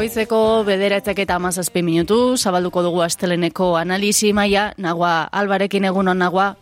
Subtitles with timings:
[0.00, 6.54] Goizeko bederatzek eta amazazpi minutu, zabalduko dugu asteleneko analisi maia, nagua albarekin egunon nagua,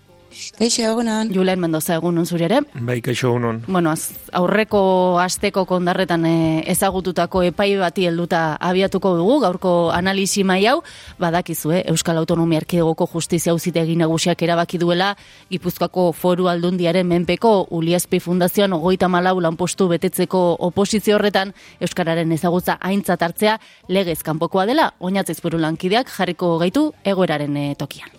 [0.59, 1.31] Kaixo, egunon.
[1.33, 2.61] Julen Mendoza egunon zuri ere.
[2.75, 3.63] Bai, kaixo egunon.
[3.67, 6.35] Bueno, az, aurreko asteko kondarretan e,
[6.69, 10.83] ezagututako epai bati helduta abiatuko dugu, gaurko analisi mai hau,
[11.19, 15.15] badakizu, eh, Euskal Autonomia Erkidegoko Justizia Auzitegi Nagusiak erabaki duela
[15.51, 23.23] Gipuzkoako Foru Aldundiaren menpeko Uliazpi Fundazioan ogoita malau lanpostu betetzeko oposizio horretan Euskararen ezagutza aintzat
[23.23, 23.59] hartzea
[23.89, 28.18] legez kanpokoa dela, oinatzez buru lankideak jarriko gaitu egoeraren e, tokian.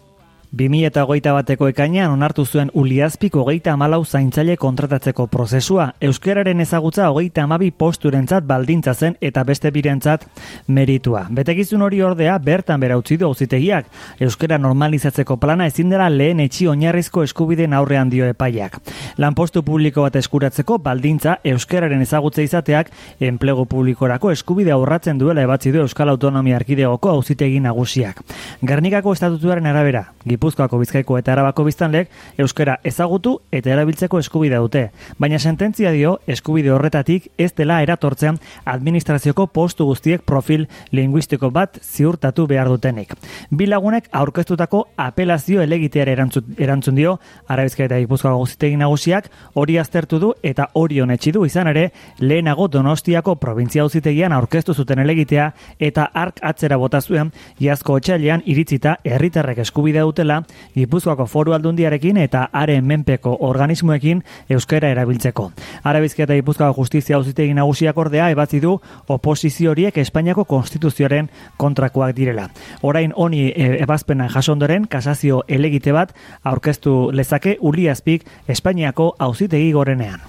[0.57, 5.91] 2008 bateko ekainean onartu zuen Uliazpik hogeita amalau zaintzaile kontratatzeko prozesua.
[6.01, 10.25] Euskararen ezagutza hogeita amabi posturentzat baldintza zen eta beste birentzat
[10.67, 11.27] meritua.
[11.29, 13.85] Betegizun hori ordea bertan bera utzi du auzitegiak.
[14.19, 18.79] Euskara normalizatzeko plana ezin dela lehen etxi oinarrizko eskubideen aurrean dio epaiak.
[19.17, 25.83] Lanpostu publiko bat eskuratzeko baldintza Euskararen ezagutza izateak enplegu publikorako eskubide aurratzen duela ebatzi du
[25.85, 28.23] Euskal Autonomia Arkidegoko auzitegi nagusiak.
[28.65, 30.07] Gernikako estatutuaren arabera,
[30.39, 32.07] Gipuzkoako Bizkaiko eta Arabako biztanlek
[32.39, 34.83] euskara ezagutu eta erabiltzeko eskubidea dute.
[35.19, 42.45] Baina sententzia dio eskubide horretatik ez dela eratortzean administrazioko postu guztiek profil linguistiko bat ziurtatu
[42.47, 43.11] behar dutenik.
[43.51, 49.27] Bi lagunek aurkeztutako apelazio elegiteare erantzun, erantzun dio Arabizka eta Gipuzkoako guztitegi nagusiak
[49.59, 55.03] hori aztertu du eta hori honetxi du izan ere lehenago Donostiako provintzia auzitegian aurkeztu zuten
[55.03, 60.43] elegitea eta ark atzera bota zuen iazko otxailean iritzita herritarrek eskubidea dutela dela
[60.75, 65.51] Gipuzkoako Foru Aldundiarekin eta haren menpeko organismoekin euskara erabiltzeko.
[65.83, 68.75] Arabizkia eta Gipuzkoako Justizia Auzitegi Nagusiak ordea ebatzi du
[69.07, 72.49] oposizio horiek Espainiako Konstituzioaren kontrakoak direla.
[72.83, 80.21] Orain honi e, ebazpena jasondoren kasazio elegite bat aurkeztu lezake Uliazpik Espainiako Auzitegi gorenean.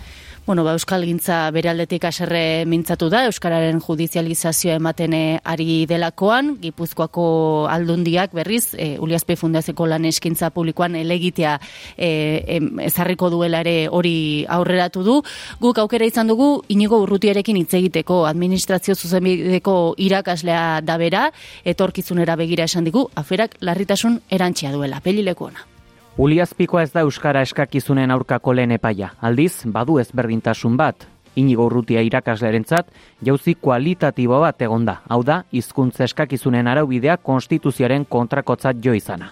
[0.51, 6.57] Bueno, ba, Euskal Gintza bere aldetik aserre mintzatu da, Euskararen judizializazioa ematen eh, ari delakoan,
[6.59, 7.27] Gipuzkoako
[7.71, 11.55] aldundiak berriz, e, Uliazpe Fundazeko lan eskintza publikoan elegitea
[11.95, 15.21] e, ezarriko duela ere hori aurreratu du.
[15.63, 21.29] Guk aukera izan dugu, inigo urrutiarekin hitz egiteko administrazio zuzenbideko irakaslea da bera,
[21.63, 25.70] etorkizunera begira esan digu, aferak larritasun erantxia duela, pelilekuona.
[26.19, 29.13] Uliazpikoa ez da Euskara eskakizunen aurkako lehen epaia.
[29.23, 31.07] Aldiz, badu ezberdintasun bat.
[31.39, 32.89] Inigo urrutia irakaslerentzat,
[33.23, 34.97] jauzi kualitatibo bat egonda.
[35.09, 39.31] Hau da, hizkuntza eskakizunen araubidea konstituzioaren kontrakotzat jo izana.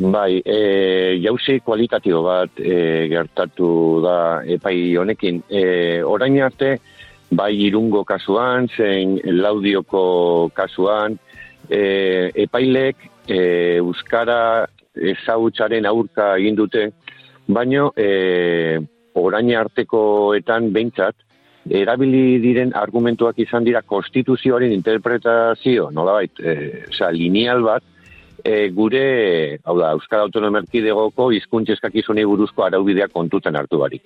[0.00, 3.68] Bai, e, jauzi kualitatibo bat e, gertatu
[4.02, 4.16] da
[4.56, 5.42] epai honekin.
[5.50, 6.78] E, orain arte,
[7.30, 11.18] bai irungo kasuan, zein laudioko kasuan,
[11.68, 13.38] e, epailek e,
[13.76, 16.88] Euskara ezagutzaren aurka egin dute,
[17.46, 18.78] baino e,
[19.14, 21.16] orain artekoetan behintzat,
[21.70, 27.84] erabili diren argumentuak izan dira konstituzioaren interpretazio, nolabait, e, oza, lineal bat,
[28.44, 34.04] e, gure, hau da, Euskal Autonomia Erkidegoko izkuntzeskakizunei buruzko araubideak kontutan hartu barik.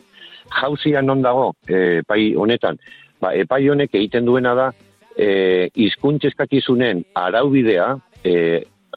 [0.60, 2.78] Jauzia non dago, e, pai honetan,
[3.20, 4.70] ba, epai honek egiten duena da,
[5.19, 8.34] e, izkuntzeskakizunen araubidea, e,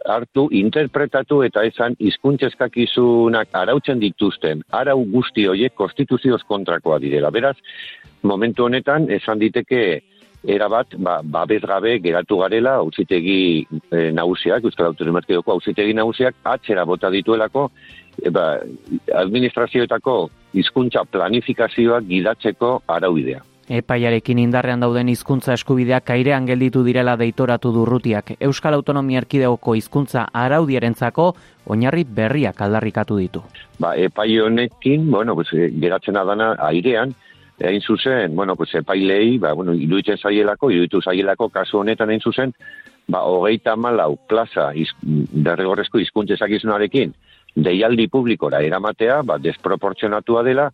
[0.06, 7.32] hartu, interpretatu eta esan hizkuntzeskakizunak arautzen dituzten, arau guzti horiek konstituzioz kontrakoa direla.
[7.32, 7.58] Beraz,
[8.24, 10.02] momentu honetan, esan diteke
[10.44, 17.12] erabat, ba, babez gabe geratu garela, auzitegi e, nagusiak, Euskal Autonomerkioko auzitegi nagusiak, atzera bota
[17.14, 17.70] dituelako,
[18.18, 18.48] e, ba,
[19.22, 20.18] administrazioetako
[20.58, 23.44] hizkuntza planifikazioak gidatzeko araubidea.
[23.72, 28.34] Epaiarekin indarrean dauden hizkuntza eskubideak airean gelditu direla deitoratu durrutiak.
[28.44, 31.30] Euskal Autonomia Erkidegoko hizkuntza araudiarentzako
[31.72, 33.44] oinarri berriak aldarrikatu ditu.
[33.80, 37.16] Ba, epai honekin, bueno, pues, eh, geratzen adana airean,
[37.64, 42.54] hain zuzen, bueno, pues, epailei, ba, bueno, iruditzen zaielako, iruditu zaielako kasu honetan hain zuzen,
[43.08, 47.14] ba, hogeita malau plaza iz, derregorrezko hizkuntzezakizunarekin
[47.56, 50.70] deialdi publikora eramatea, ba, desproportzionatua dela,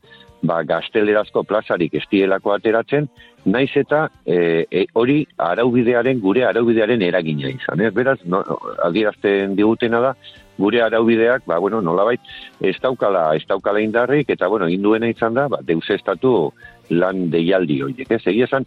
[0.45, 3.07] ba, gaztelerazko plazarik estielako ateratzen,
[3.45, 7.81] naiz eta e, e, hori araubidearen, gure araubidearen eragina izan.
[7.81, 8.43] Ez beraz, no,
[8.85, 10.13] adierazten digutena da,
[10.57, 12.22] gure araubideak, ba, bueno, nolabait,
[12.61, 16.52] ez daukala, ez daukala indarrik, eta, bueno, induena izan da, ba, deus estatu
[16.93, 18.11] lan deialdi horiek.
[18.11, 18.66] Ez, egia esan,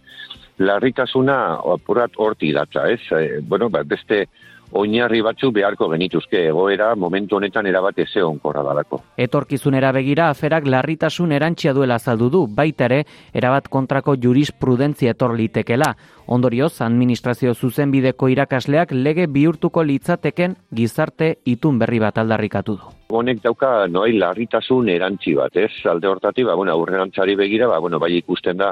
[0.60, 1.40] larritasuna
[1.74, 3.00] apurat horti datza, ez?
[3.16, 4.26] E, bueno, ba, beste
[4.72, 9.00] oinarri batzu beharko genituzke egoera momentu honetan erabat eze onkorra dalako.
[9.16, 15.94] Etorkizunera begira aferak larritasun erantsia duela azaldu du, baita ere erabat kontrako jurisprudentzia etor litekela.
[16.30, 22.92] Ondorioz, administrazio zuzenbideko irakasleak lege bihurtuko litzateken gizarte itun berri bat aldarrikatu du.
[23.10, 25.72] Honek dauka noai larritasun erantzi bat, ez?
[25.90, 28.68] Alde hortati, ba, bueno, aurrerantzari begira, ba, bueno, bai ikusten da,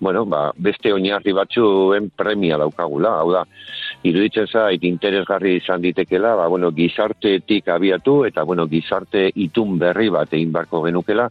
[0.00, 3.46] bueno, ba, beste oinarri batzuen premia daukagula, hau da,
[4.04, 10.32] iruditzen zait interesgarri izan ditekela, ba, bueno, gizartetik abiatu eta bueno, gizarte itun berri bat
[10.36, 11.30] egin barko genukela,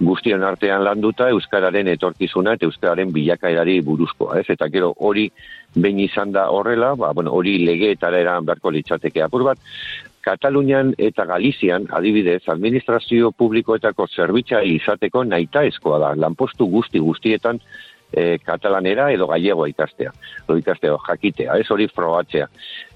[0.00, 4.46] guztion artean landuta euskararen etorkizuna eta euskararen bilakaerari buruzkoa, ez?
[4.54, 5.28] Eta gero hori
[5.74, 9.58] behin izan da horrela, ba, bueno, hori legeetara eran beharko litzateke apur bat,
[10.24, 16.14] Katalunian eta Galizian, adibidez, administrazio publikoetako zerbitzai izateko naita eskoa da.
[16.16, 17.60] Lanpostu guzti guztietan
[18.14, 20.12] e, katalanera edo gallego ikastea,
[20.44, 22.48] edo ikastea, jakitea, ez hori frogatzea.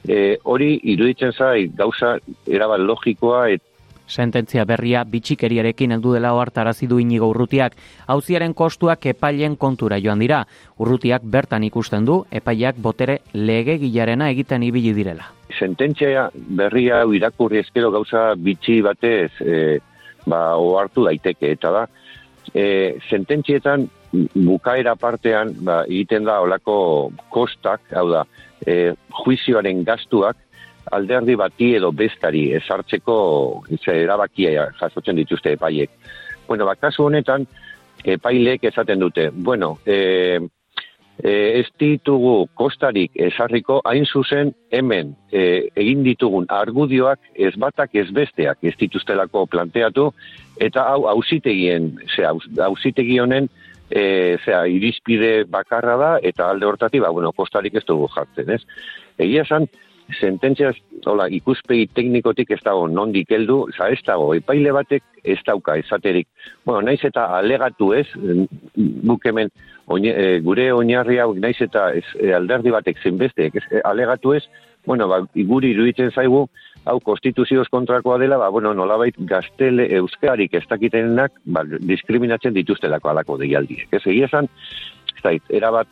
[0.08, 2.16] E, hori iruditzen zai gauza
[2.46, 3.64] erabat logikoa et,
[4.08, 7.76] Sententzia berria bitxikeriarekin heldu dela ohartarazi du inigo urrutiak,
[8.08, 10.44] hauziaren kostuak epailen kontura joan dira.
[10.80, 15.28] Urrutiak bertan ikusten du, epaiak botere lege gilarena egiten ibili direla.
[15.58, 19.78] Sententzia berria irakurri ezkero gauza bitxi batez e,
[20.26, 21.86] ba, ohartu daiteke, eta da,
[22.54, 23.88] e, sententzietan
[24.34, 26.78] bukaera partean ba, egiten da olako
[27.32, 28.24] kostak, hau da,
[28.64, 28.94] e,
[29.24, 30.36] juizioaren gastuak
[30.90, 33.18] alderdi bati edo bestari esartzeko
[33.92, 35.90] erabakia jasotzen dituzte epaiek.
[36.48, 37.46] Bueno, ba, kasu honetan,
[38.04, 40.40] epailek esaten dute, bueno, e,
[41.22, 48.08] e, ez ditugu kostarik esarriko, hain zuzen hemen e, egin ditugun argudioak ez batak ez
[48.14, 50.12] besteak ez dituztelako planteatu,
[50.60, 53.50] eta hau ausitegien, ze ausitegi honen,
[53.90, 58.62] e, zera, irizpide bakarra da, eta alde hortatik, ba, bueno, kostarik ez dugu jartzen, ez?
[59.18, 59.68] Egia esan,
[60.16, 60.74] sententziaz,
[61.06, 66.28] hola, ikuspegi teknikotik ez dago nondik heldu, za ez dago, epaile batek ez dauka esaterik.
[66.64, 68.06] Bueno, naiz eta alegatu ez,
[69.04, 69.52] guk hemen,
[70.00, 74.44] e, gure oinarri hau, naiz eta ez, e, alderdi batek zenbeste, e, alegatu ez,
[74.86, 76.46] bueno, ba, guri iruditzen zaigu,
[76.88, 83.36] hau konstituzioz kontrakoa dela, ba, bueno, nolabait gaztele euskarik ez dakitenak ba, diskriminatzen dituztelako alako
[83.42, 83.88] deialdiek.
[83.92, 84.48] Ez egia esan,
[85.22, 85.88] zait, erabat,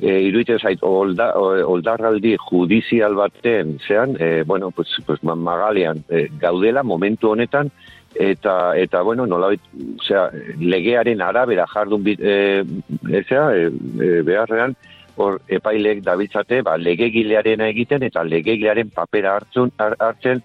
[0.00, 6.82] e, iruditzen zait, olda, oldarraldi judizial baten, zean, e, bueno, pues, pues, magalean, e, gaudela
[6.82, 7.70] momentu honetan,
[8.14, 9.60] eta, eta bueno, nolabait,
[10.00, 10.30] osea,
[10.60, 12.64] legearen arabera jardun bit, e,
[13.10, 14.76] e, e, beharrean,
[15.16, 20.42] hor epailek dabiltzate ba, legegilearen egiten eta legegilearen papera hartzen, hartzen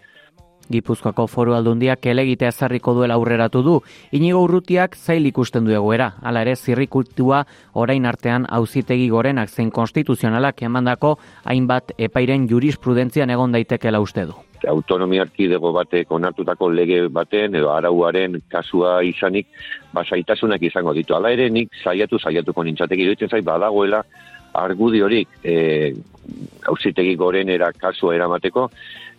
[0.71, 3.77] Gipuzkoako foru aldundiak elegite azarriko duela aurreratu du.
[4.11, 6.13] Inigo urrutiak zail ikusten du egoera.
[6.21, 13.99] Hala ere, zirrikultua orain artean auzitegi gorenak zein konstituzionalak emandako hainbat epairen jurisprudentzian egon daitekela
[13.99, 14.37] uste du.
[14.69, 19.47] Autonomia arkidego batek onartutako lege baten edo arauaren kasua izanik,
[19.93, 21.15] basaitasunak izango ditu.
[21.17, 24.03] Hala ere, nik saiatu, saiatuko nintzateki dutzen zait, badagoela,
[24.53, 25.93] argudiorik e,
[26.67, 28.69] hausitegi gorenera kasua eramateko,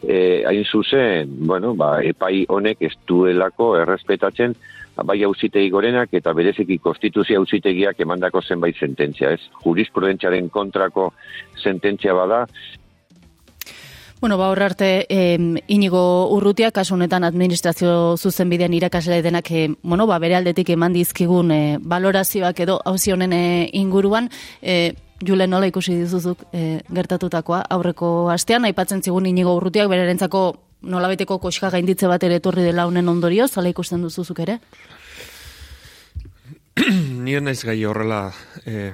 [0.03, 4.57] e, hain zuzen, bueno, ba, epai honek ez duelako errespetatzen
[4.93, 9.41] bai hausitegi gorenak eta bereziki konstituzia hausitegiak emandako zenbait sententzia, ez?
[9.65, 11.13] Jurisprudentziaren kontrako
[11.63, 12.47] sententzia bada,
[14.23, 15.37] Bueno, ba, arte, eh,
[15.67, 21.51] inigo urrutia, kasu honetan administrazio zuzenbidean irakasle denak, eh, bueno, ba, bere aldetik eman dizkigun
[21.51, 24.31] eh, balorazioak edo hauzi honen eh, inguruan,
[24.63, 27.63] eh, Jule nola ikusi dizuzuk e, gertatutakoa?
[27.71, 30.43] Aurreko astean aipatzen zigun inigo urrutiak bererentzako
[30.83, 34.59] nolabeteko koska gainditze bat ere etorri dela honen ondorio zala ikusten duzuzuk ere?
[37.25, 38.25] Ni naiz gai horrela
[38.67, 38.93] e,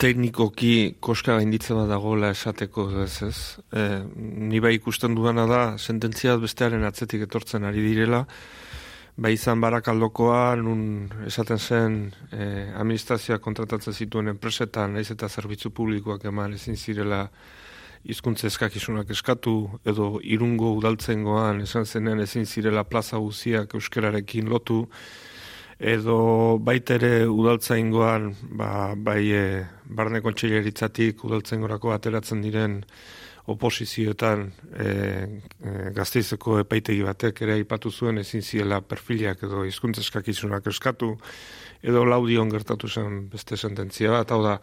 [0.00, 3.38] teknikoki koska gainditze bat dagoela esateko ez ez?
[3.70, 3.86] E,
[4.50, 8.24] ni bai ikusten duana da sententzia bestearen atzetik etortzen ari direla
[9.16, 11.98] ba izan barakaldokoa, nun esaten zen
[12.32, 17.28] e, administrazioa kontratatzen zituen enpresetan, naiz eta zerbitzu publikoak eman ezin zirela
[18.04, 19.54] hizkuntza eskakizunak eskatu,
[19.86, 24.82] edo irungo udaltzengoan esan zenen ezin zirela plaza guziak euskerarekin lotu,
[25.78, 26.18] edo
[26.58, 29.44] baitere udaltzaingoan, ba, bai e,
[29.84, 32.80] barne kontxeileritzatik udaltzengorako ateratzen diren
[33.46, 40.66] oposizioetan e, e, gazteizeko epaitegi batek ere aipatu zuen ezin ziela perfiliak edo hizkuntza eskakizunak
[40.72, 41.12] eskatu
[41.84, 44.54] edo laudion gertatu zen beste sententzia bat, hau da,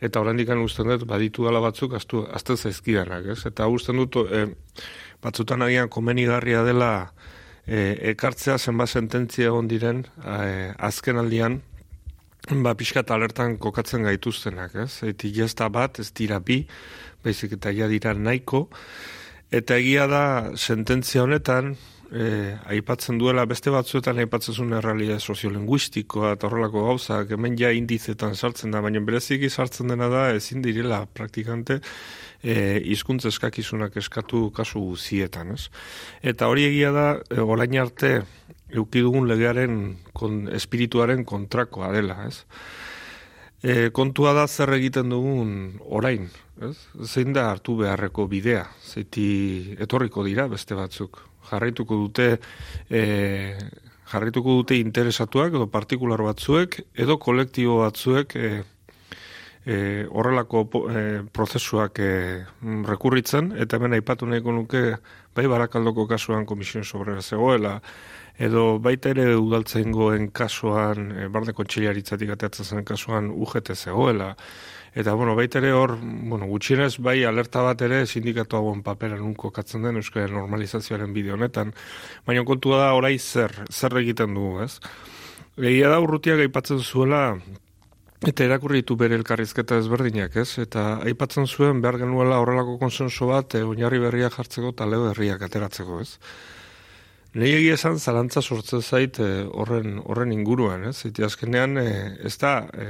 [0.00, 3.40] eta oraindik usten dut, baditu dala batzuk, aztu, azte zaizkidanak, ez?
[3.50, 4.44] Eta usten dut, e,
[5.22, 6.92] batzutan agian komenigarria dela
[7.66, 11.58] e, ekartzea zenbat sententzia egon diren, e, azken aldian,
[12.62, 15.02] ba, pixkat alertan kokatzen gaituztenak, ez?
[15.10, 16.62] Eti jazta bat, ez dira bi,
[17.24, 18.68] baizik eta ja dira nahiko,
[19.48, 20.22] Eta egia da,
[20.60, 21.70] sententzia honetan,
[22.12, 22.24] e,
[22.68, 28.76] aipatzen duela beste batzuetan aipatzen zuen errealia soziolinguistikoa eta horrelako gauza, hemen ja indizetan sartzen
[28.76, 31.78] da, baina bereziki sartzen dena da ezin direla praktikante
[32.42, 35.70] e, izkuntz eskakizunak eskatu kasu zietan, ez?
[36.20, 38.18] Eta hori egia da, e, orain arte
[38.68, 42.42] eukidugun legearen kon, espirituaren kontrakoa dela, ez?
[43.62, 46.28] E, kontua da zer egiten dugun orain,
[46.62, 46.76] ez?
[47.02, 51.18] Zein da hartu beharreko bidea, zeiti etorriko dira beste batzuk,
[51.50, 52.28] jarraituko dute
[52.90, 53.02] e,
[54.08, 58.50] jarraituko dute interesatuak edo partikular batzuek edo kolektibo batzuek e,
[59.68, 62.12] e, horrelako e, prozesuak e,
[62.88, 63.52] rekurritzen.
[63.60, 64.84] Eta hemen aipatu nahiko nuke
[65.36, 67.78] bai barakaldoko kasuan komisioen sobrera zegoela
[68.38, 74.34] edo baita ere udaltzengoen kasuan e, barne kontxiliaritzatik ateatzen zen kasuan UGT zegoela
[74.98, 79.52] Eta, bueno, baita ere hor, bueno, gutxienez, bai, alerta bat ere sindikatu hauen papera nunko
[79.54, 81.70] katzen den euskara normalizazioaren bideo honetan.
[82.26, 84.80] Baina kontua da, orai zer, zer egiten dugu, ez?
[85.58, 87.22] Egia da, urrutia aipatzen zuela,
[88.26, 90.58] eta erakurri ditu bere elkarrizketa ezberdinak, ez?
[90.64, 95.46] Eta aipatzen zuen behar genuela horrelako konsenso bat, e, oinarri berriak jartzeko eta leo berriak
[95.46, 96.16] ateratzeko, ez?
[97.36, 100.94] Nei egia esan zalantza sortzen zait eh, horren, horren inguruan, ez?
[101.04, 101.90] Ziti azkenean, e,
[102.24, 102.86] ez da, e,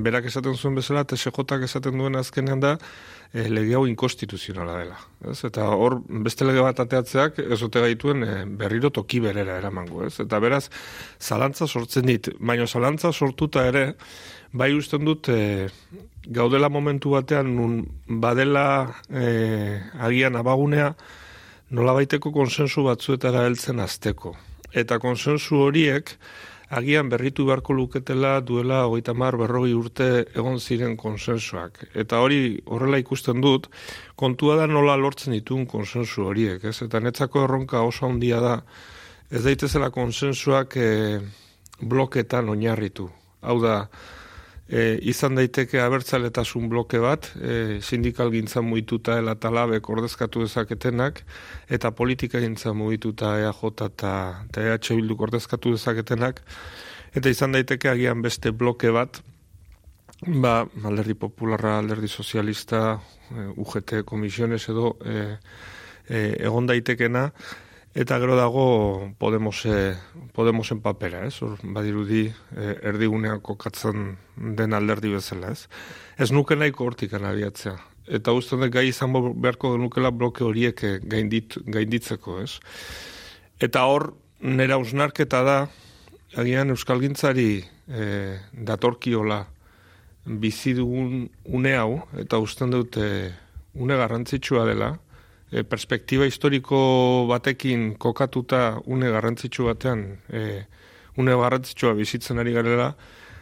[0.00, 2.78] berak esaten zuen bezala, TSJ esaten duen azkenean da,
[3.34, 4.96] e, lege hau inkonstituzionala dela.
[5.28, 5.44] Ez?
[5.44, 8.32] Eta hor, beste lege bat ateatzeak, ez ote gaituen e,
[8.64, 10.16] berriro toki berera eramango, ez?
[10.24, 10.70] Eta beraz,
[11.20, 13.90] zalantza sortzen dit, baina zalantza sortuta ere,
[14.52, 15.68] bai usten dut, e,
[16.24, 18.68] gaudela momentu batean, nun badela
[19.12, 20.94] e, agian abagunea,
[21.70, 24.34] nola baiteko konsensu batzuetara heltzen azteko.
[24.74, 26.12] Eta konsensu horiek,
[26.70, 31.84] agian berritu beharko luketela duela hogeita mar berrogi urte egon ziren konsensuak.
[31.94, 33.68] Eta hori horrela ikusten dut,
[34.16, 36.64] kontua da nola lortzen ditun konsensu horiek.
[36.64, 36.80] Ez?
[36.86, 38.56] Eta netzako erronka oso handia da,
[39.30, 41.20] ez daitezela konsensuak e,
[41.80, 43.08] bloketan oinarritu.
[43.42, 43.76] Hau da,
[44.70, 51.24] e, izan daiteke abertzaletasun bloke bat, e, sindikal gintza muituta ela talabek ordezkatu dezaketenak,
[51.68, 54.12] eta politika gintza muituta EAJ eta,
[54.46, 56.42] eta EH Bilduk ordezkatu dezaketenak,
[57.14, 59.22] eta izan daiteke agian beste bloke bat,
[60.26, 63.00] ba, alderdi popularra, alderdi sozialista,
[63.30, 65.26] e, UGT komisiones edo e,
[66.06, 67.30] e, egon daitekena,
[67.92, 69.66] Eta gero dago Podemos,
[70.32, 71.42] Podemosen papera, ez?
[71.42, 75.66] Hor, badirudi, eh, erdigunean kokatzen den alderdi bezala, ez?
[76.16, 77.74] Ez nuke nahiko hortik anabiatzea.
[78.06, 79.10] Eta uste dut gai izan
[79.42, 82.60] beharko nukela bloke horiek eh, gaindit, gainditzeko, ez?
[83.58, 85.58] Eta hor, nera usnarketa da,
[86.38, 89.42] agian Euskal Gintzari eh, datorkiola
[90.24, 93.02] bizi dugun une hau, eta uste dut
[93.74, 94.94] une garrantzitsua dela,
[95.50, 100.64] e, perspektiba historiko batekin kokatuta une garrantzitsu batean, e,
[101.18, 102.94] une garrantzitsua bizitzen ari garela,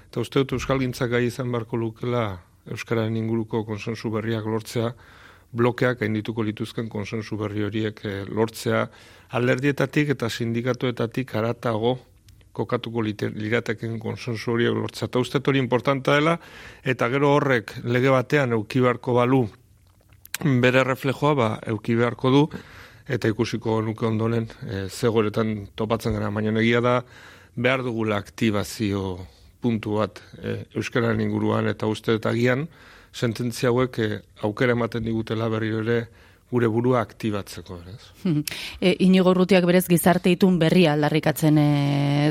[0.08, 4.92] eta uste dut Euskal Gintzak gai izan beharko lukela Euskararen inguruko konsensu berriak lortzea,
[5.56, 8.88] blokeak haindituko lituzken konsensu berri horiek e, lortzea,
[9.38, 11.98] alderdietatik eta sindikatuetatik aratago
[12.52, 15.08] kokatuko lirateken konsensu horiek lortzea.
[15.08, 16.36] Eta uste hori importanta dela,
[16.84, 19.46] eta gero horrek lege batean eukibarko balu
[20.44, 22.42] bere reflejoa ba, euki beharko du,
[23.08, 26.94] eta ikusiko nuke ondonen e, zegoeretan topatzen gara, baina egia da
[27.56, 29.18] behar dugula aktibazio
[29.60, 32.68] puntu bat e, Euskararen inguruan, eta uste eta gian,
[33.12, 34.08] sententzia hauek e,
[34.46, 35.98] aukera ematen digutela berri ere
[36.50, 37.78] gure burua aktibatzeko.
[37.92, 38.00] Ez?
[38.80, 41.68] e, inigo rutiak berez gizarte itun berria aldarrikatzen e,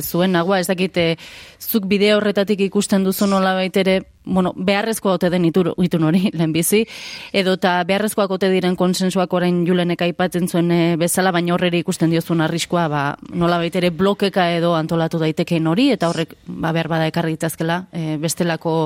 [0.02, 1.18] zuen, nagoa, ez dakit, e,
[1.62, 6.82] zuk bideo horretatik ikusten duzu nola baitere, bueno, beharrezkoa ote den itun, itun hori, lehenbizi,
[7.30, 12.10] edo eta beharrezkoak ote diren konsensuak orain julenek aipatzen zuen e, bezala, baina horreri ikusten
[12.10, 13.06] diozun arriskoa, ba,
[13.38, 18.18] nola baitere blokeka edo antolatu daitekeen hori, eta horrek ba, behar bada ekarri ditazkela, e,
[18.22, 18.80] bestelako,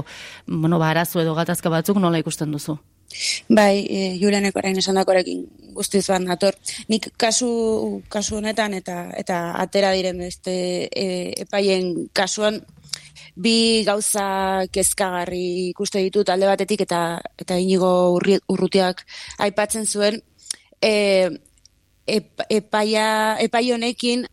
[0.47, 2.81] bueno, ba, arazu edo gatazka batzuk nola ikusten duzu?
[3.49, 6.57] Bai, e, Julenek orain esan dakorekin guztiz bat nator.
[6.89, 10.53] Nik kasu, kasu honetan eta eta atera diren beste
[10.87, 12.61] e, epaien kasuan
[13.35, 17.91] bi gauza kezkagarri ikuste ditut alde batetik eta eta inigo
[18.51, 19.05] urrutiak
[19.39, 20.19] aipatzen zuen
[20.81, 21.29] e,
[22.49, 24.25] epaia, epai honekin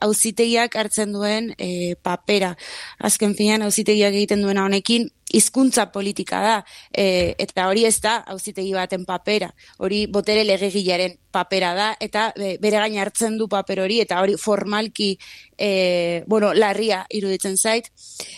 [0.00, 2.54] auzitegiak hartzen duen e, papera.
[2.98, 6.56] Azken finean auzitegiak egiten duena honekin hizkuntza politika da,
[6.90, 12.56] e, eta hori ez da auzitegi baten papera, hori botere legegilaren papera da, eta e,
[12.62, 15.10] bere gain hartzen du paper hori, eta hori formalki,
[15.58, 17.92] e, bueno, larria iruditzen zait,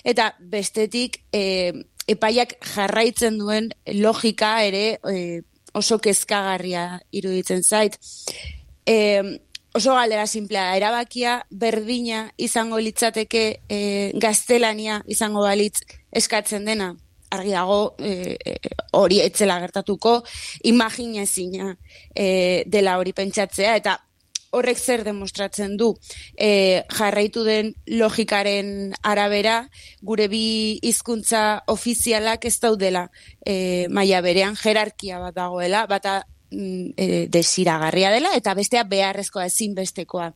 [0.04, 1.72] eta bestetik, e,
[2.08, 5.42] epaiak jarraitzen duen logika ere, e,
[5.78, 7.98] oso kezkagarria iruditzen zait.
[8.88, 8.96] E,
[9.76, 13.78] oso galdera simplea, erabakia berdina izango litzateke e,
[14.18, 16.94] gaztelania izango balitz eskatzen dena.
[17.28, 18.54] Argi dago e, e,
[18.96, 20.22] hori etzela gertatuko,
[20.64, 21.74] imaginezina
[22.16, 23.98] e, dela hori pentsatzea, eta
[24.50, 25.92] horrek zer demostratzen du.
[26.34, 29.60] E, jarraitu den logikaren arabera
[30.02, 33.08] gure bi hizkuntza ofizialak ez daudela.
[33.44, 40.32] E, maila berean jerarkia bat dagoela bata mm, e, desiragarria dela eta bestea beharrezkoa ezinbestekoa.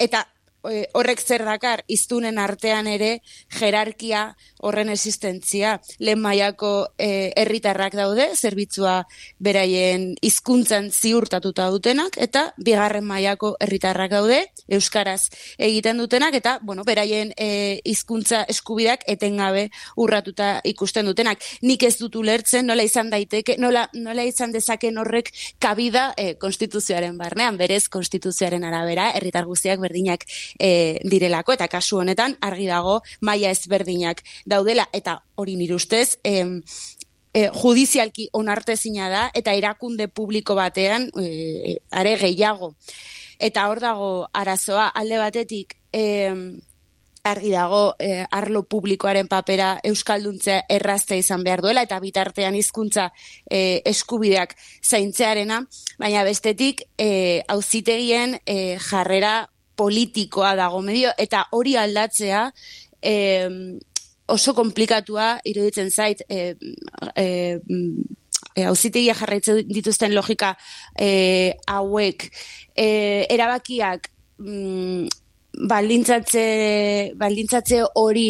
[0.00, 0.24] Eta
[0.70, 3.20] e, horrek zer dakar iztunen artean ere
[3.52, 5.78] jerarkia horren existentzia.
[5.98, 8.96] Lehen maiako e, herritarrak daude, zerbitzua
[9.38, 15.28] beraien hizkuntzan ziurtatuta dutenak, eta bigarren mailako herritarrak daude, euskaraz
[15.58, 19.68] egiten dutenak, eta bueno, beraien e, hizkuntza eskubidak etengabe
[20.00, 21.42] urratuta ikusten dutenak.
[21.62, 25.30] Nik ez dut ulertzen, nola izan daiteke, nola, nola izan dezaken horrek
[25.62, 30.24] kabida e, konstituzioaren barnean, berez konstituzioaren arabera, herritar guztiak berdinak
[30.58, 34.88] e, direlako, eta kasu honetan argi dago maila ezberdinak daudela.
[34.92, 36.60] Eta hori nire ustez em,
[37.32, 42.74] e, judizialki onartezina da eta erakunde publiko batean e, are gehiago.
[43.38, 44.88] Eta hor dago arazoa.
[44.94, 46.60] Alde batetik em,
[47.24, 53.08] argi dago e, arlo publikoaren papera euskalduntzea errazte izan behar duela eta bitartean hizkuntza
[53.48, 55.62] e, eskubideak zaintzearena,
[55.98, 62.46] baina bestetik e, auzitegien e, jarrera politikoa dago medio eta hori aldatzea
[63.02, 63.14] e,
[64.26, 66.54] oso komplikatua iruditzen zait e,
[67.16, 67.26] e,
[68.54, 70.54] e, auzitegia jarraitzen dituzten logika
[70.98, 72.30] e, hauek
[72.76, 72.86] e,
[73.28, 75.08] erabakiak mm,
[75.70, 76.46] baldintzatze,
[77.16, 78.28] baldintzatze hori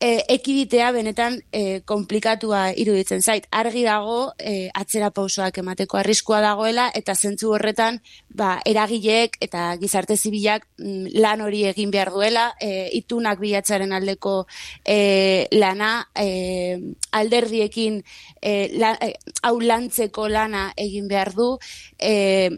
[0.00, 3.46] e, ekiditea benetan e, komplikatua iruditzen zait.
[3.52, 10.16] Argi dago e, atzera pausoak emateko arriskua dagoela eta zentzu horretan ba, eragileek eta gizarte
[10.16, 14.34] zibilak mm, lan hori egin behar duela, e, itunak bilatzaren aldeko
[14.84, 16.80] e, lana, e,
[17.12, 18.00] alderdiekin
[18.40, 19.12] e, la, e,
[19.44, 21.52] hau lantzeko lana egin behar du,
[21.98, 22.48] e,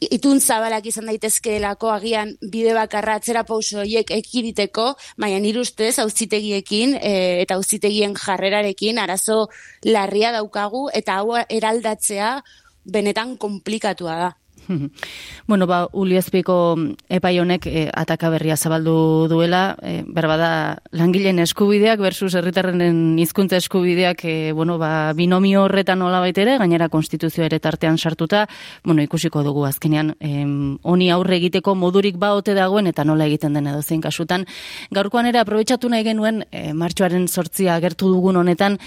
[0.00, 6.96] itun zabalak izan daitezkeelako agian bide bakarra atzera pauso horiek ekiditeko, baina nire ustez auzitegiekin
[7.00, 7.12] e,
[7.44, 9.46] eta auzitegien jarrerarekin arazo
[9.84, 12.40] larria daukagu eta hau eraldatzea
[12.84, 14.32] benetan komplikatua da.
[15.46, 16.76] bueno, ba, Uliazpiko
[17.08, 24.24] epai honek e, ataka zabaldu duela, e, berba da, langileen eskubideak versus herritarren hizkuntza eskubideak,
[24.24, 28.46] e, bueno, ba, binomio horretan nola baitere, gainera konstituzioa ere tartean sartuta,
[28.84, 30.14] bueno, ikusiko dugu azkenean,
[30.82, 34.46] honi aurre egiteko modurik ba ote dagoen eta nola egiten den edo zein kasutan.
[34.90, 38.78] Gaurkoan ere, aprobetsatu nahi genuen, e, martxoaren sortzia agertu dugun honetan,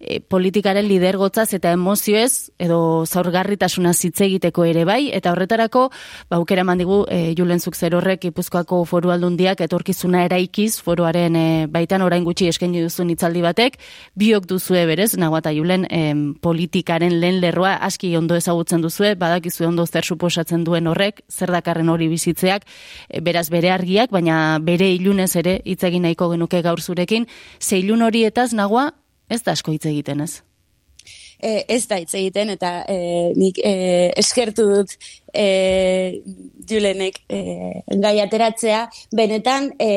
[0.00, 5.10] e, politikaren lidergotzaz eta emozioez edo zaurgarritasuna hitz egiteko ere bai.
[5.12, 5.88] Eta horretarako
[6.30, 10.80] ba aukera mandigu e, Julentzuk zer horrek Gipuzkoako Foru Aldundiak etorkizuna eraikiz.
[10.82, 13.78] Foruaren e, baitan orain gutxi eskaini duzun hitzaldi batek.
[14.16, 19.14] Biok duzue berez naguata Julen e, politikaren lehen lerroa aski ondo ezagutzen duzue.
[19.20, 22.66] Badakizu ondo zer suposatzen duen horrek zer dakarren hori bizitzeak.
[23.08, 27.26] E, beraz bere argiak baina bere ilunez ere hitz egin nahiko genuke gaur zurekin.
[27.60, 28.90] Ze ilun horietaz nagoa
[29.30, 30.42] ez da asko hitz egiten, ez?
[31.40, 32.96] E, ez da hitz egiten, eta e,
[33.38, 33.72] nik e,
[34.20, 34.92] eskertu dut
[35.32, 36.20] e,
[36.68, 37.40] julenek e,
[38.02, 38.82] gai ateratzea,
[39.16, 39.90] benetan e,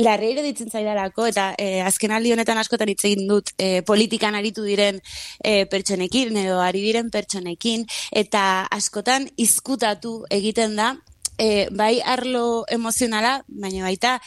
[0.00, 4.64] larri ditzen zaidarako, eta e, azken aldi honetan askotan hitz egin dut e, politikan aritu
[4.64, 5.02] diren
[5.44, 7.84] e, pertsonekin, edo ari diren pertsonekin,
[8.24, 10.94] eta askotan izkutatu egiten da,
[11.38, 14.18] e, bai arlo emozionala, baina baita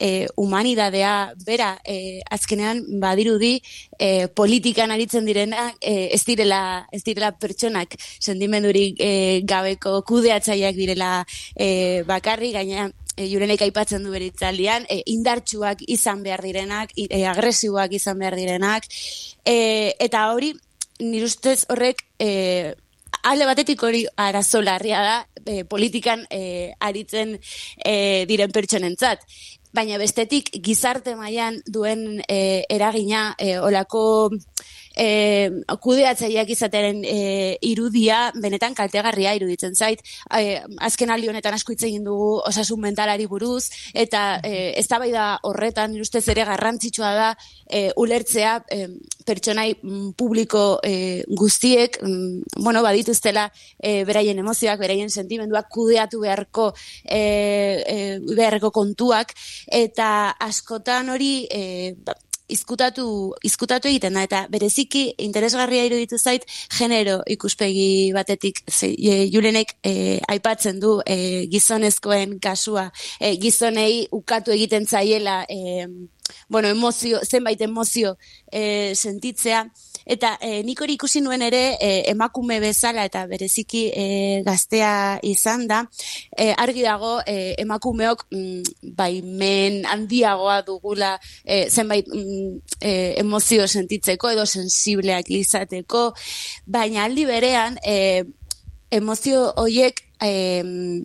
[0.00, 3.60] e, humanidadea bera e, azkenean badirudi
[3.98, 11.12] e, politikan aritzen direna e, ez direla ez direla pertsonak sentimendurik e, gabeko kudeatzaileak direla
[11.56, 17.94] e, bakarri gaina e, jurenek aipatzen du beritzaldian, e, indartsuak izan behar direnak, e, agresiboak
[17.94, 18.88] izan behar direnak,
[19.46, 20.54] e, eta hori,
[20.98, 22.74] nire ustez horrek e,
[23.24, 27.36] alde batetik hori arazo larria da e, politikan e, aritzen
[27.84, 29.24] e, diren pertsonentzat.
[29.74, 34.30] Baina bestetik gizarte mailan duen e, eragina e, olako
[34.96, 37.18] e, kudeatzaileak izateren e,
[37.66, 40.02] irudia benetan kaltegarria iruditzen zait.
[40.30, 45.98] E, azken aldi honetan asko hitz egin dugu osasun mentalari buruz eta e, eztabaida horretan
[46.00, 47.30] ustez ere garrantzitsua da
[47.66, 48.88] e, ulertzea e,
[49.26, 56.70] pertsonai mm, publiko e, guztiek mm, bueno, badituztela e, beraien emozioak, beraien sentimenduak kudeatu beharko
[57.04, 57.96] e, e,
[58.34, 59.34] beharreko kontuak
[59.72, 60.10] eta
[60.44, 61.94] askotan hori e,
[62.54, 63.06] izkutatu,
[63.46, 66.46] izkutatu egiten da, eta bereziki interesgarria iruditu zait,
[66.78, 68.92] genero ikuspegi batetik, ze,
[69.32, 69.94] julenek e,
[70.30, 72.88] aipatzen du e, gizonezkoen kasua,
[73.20, 75.88] e, gizonei ukatu egiten zaiela, e,
[76.48, 78.16] bueno, emozio, zenbait emozio
[78.50, 79.66] e, sentitzea,
[80.04, 84.06] Eta e, nik hori ikusi nuen ere e, emakume bezala eta bereziki e,
[84.46, 85.82] gaztea izan da,
[86.36, 91.14] e, argi dago e, emakumeok mm, baimen handiagoa dugula
[91.44, 96.10] e, zenbait mm, e, emozio sentitzeko edo sensibleak izateko,
[96.66, 98.24] baina aldi berean e,
[98.94, 100.62] emozio hoiek e,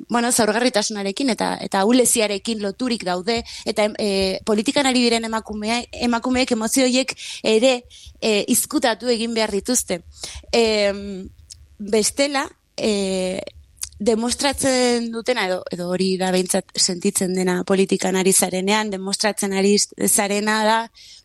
[0.09, 6.85] bueno, zaurgarritasunarekin eta eta uleziarekin loturik daude eta e, politikan ari diren emakumea, emakumeek emozio
[6.87, 7.83] hoiek ere
[8.21, 10.01] e, izkutatu egin behar dituzte.
[10.51, 10.93] E,
[11.79, 12.45] bestela,
[12.75, 13.41] e,
[13.99, 19.75] demostratzen dutena edo, edo hori da behintzat sentitzen dena politikan ari zarenean, demostratzen ari
[20.07, 20.77] zarena da,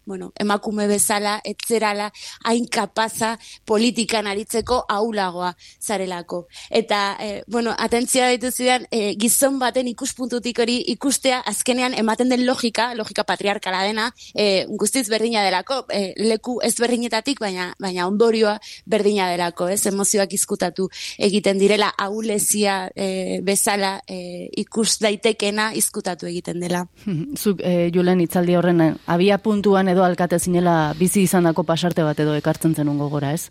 [0.06, 2.10] bueno, emakume bezala, etzerala,
[2.44, 6.46] hain kapaza politikan aritzeko aulagoa zarelako.
[6.70, 12.44] Eta, e, bueno, atentzia ditu zidan, e, gizon baten ikuspuntutik hori ikustea azkenean ematen den
[12.46, 18.58] logika, logika patriarkala dena, e, guztiz berdina delako, e, leku ez berdinetatik, baina, baina ondorioa
[18.86, 20.88] berdina delako, ez, emozioak izkutatu
[21.18, 26.84] egiten direla, aulezia e, bezala e, ikus daitekena izkutatu egiten dela.
[27.42, 32.35] Zuk, e, Julen, itzaldi horren, abia puntuan edo alkate zinela bizi izandako pasarte bat edo
[32.37, 33.50] ekartzen zenun gogora, ez?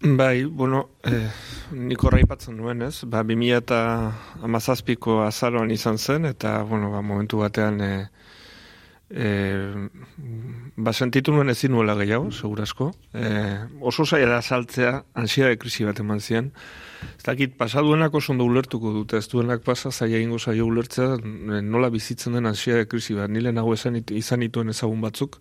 [0.00, 1.26] Bai, bueno, eh,
[1.74, 3.02] nik horra ipatzen nuen, ez?
[3.04, 3.78] Ba, 2000 eta
[4.46, 8.04] amazazpiko azaroan izan zen, eta, bueno, ba, momentu batean eh,
[9.10, 9.88] eh,
[10.76, 12.92] ba, sentitu nuen ezin nuela gehiago, segurasko.
[13.12, 16.52] Eh, oso zaila saltzea, ansia de krisi bat eman zian.
[17.16, 21.18] Ez dakit, pasaduenak oso ondo ulertuko dute, ez duenak pasa, zaila ingo zaila ulertzea,
[21.62, 23.30] nola bizitzen den ansia de krisi bat.
[23.30, 25.38] Nile nago izan ituen ezagun batzuk,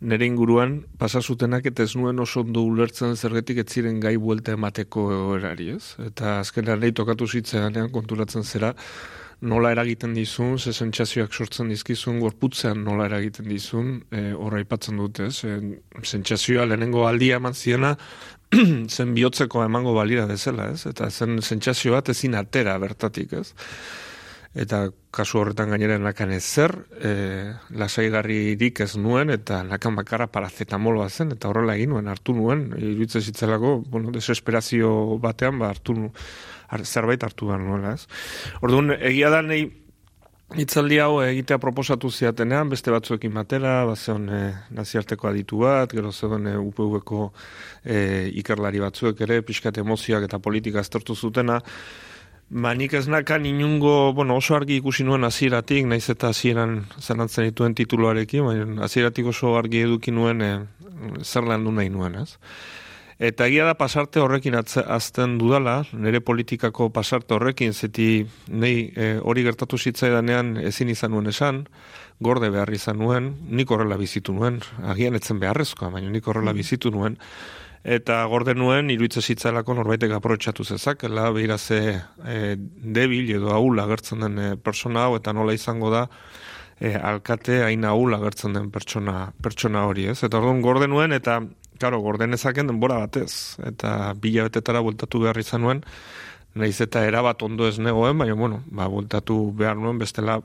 [0.00, 5.08] nere inguruan pasasutenak eta ez nuen oso ondo ulertzen zergetik ez ziren gai buelta emateko
[5.36, 5.96] erari, ez?
[6.06, 8.72] Eta azkenean nahi tokatu zitzean konturatzen zera,
[9.40, 15.28] nola eragiten dizun, ze sentsazioak sortzen dizkizun, gorputzean nola eragiten dizun, e, horra ipatzen dute,
[15.28, 15.44] ez?
[15.44, 17.94] E, sentsazioa lehenengo aldia eman ziena,
[18.94, 20.84] zen bihotzeko emango balira dezela, ez?
[20.90, 23.52] Eta zen sentsazio bat ezin atera bertatik, ez?
[24.50, 27.10] Eta kasu horretan gainera nakan ez zer, e,
[27.78, 33.22] lasaigarririk ez nuen, eta nakan bakarra parazetamoloa zen, eta horrela egin nuen, hartu nuen, iruditze
[33.22, 34.90] zitzelako, bueno, desesperazio
[35.22, 36.10] batean, ba, hartu
[36.82, 38.06] zerbait hartu behar nuela, ez?
[38.62, 39.68] Orduan, egia da nahi,
[40.58, 44.40] Itzaldi hau egitea proposatu ziatenean, beste batzuekin batera, bazeon e,
[44.74, 47.28] naziarteko aditu bat, gero zeuden e, UPV-ko
[47.84, 47.98] e,
[48.42, 51.60] ikerlari batzuek ere, pixkat emozioak eta politika aztertu zutena,
[52.50, 57.46] Ba, nik ez nakan inungo, bueno, oso argi ikusi nuen aziratik, naiz eta aziran zanantzen
[57.46, 60.48] dituen tituloarekin, baina aziratik oso argi eduki nuen e,
[61.22, 62.40] zer lan nahi nuen, ez?
[63.20, 69.44] Eta egia da pasarte horrekin azten dudala, nire politikako pasarte horrekin, zeti nahi e, hori
[69.44, 71.66] gertatu zitzaidanean ezin izan nuen esan,
[72.24, 76.62] gorde behar izan nuen, nik horrela bizitu nuen, agian etzen beharrezkoa, baina nik horrela mm.
[76.62, 77.18] bizitu nuen,
[77.84, 83.84] eta gorde nuen, iruitze zitzailako norbaitek aprotxatu zezak, ela behira ze e, debil edo ahul
[83.84, 86.06] agertzen den e, persona hau, eta nola izango da,
[86.80, 90.22] e, alkate hain ahul agertzen den pertsona, pertsona hori, ez?
[90.24, 91.42] Eta orduan gorde nuen, eta
[91.80, 95.78] Karo, gorden ezaken denbora batez, eta bila betetara bultatu behar izan nuen,
[96.54, 100.40] nahiz eta erabat ondo ez negoen, baina, bueno, ba, bultatu behar nuen, bestela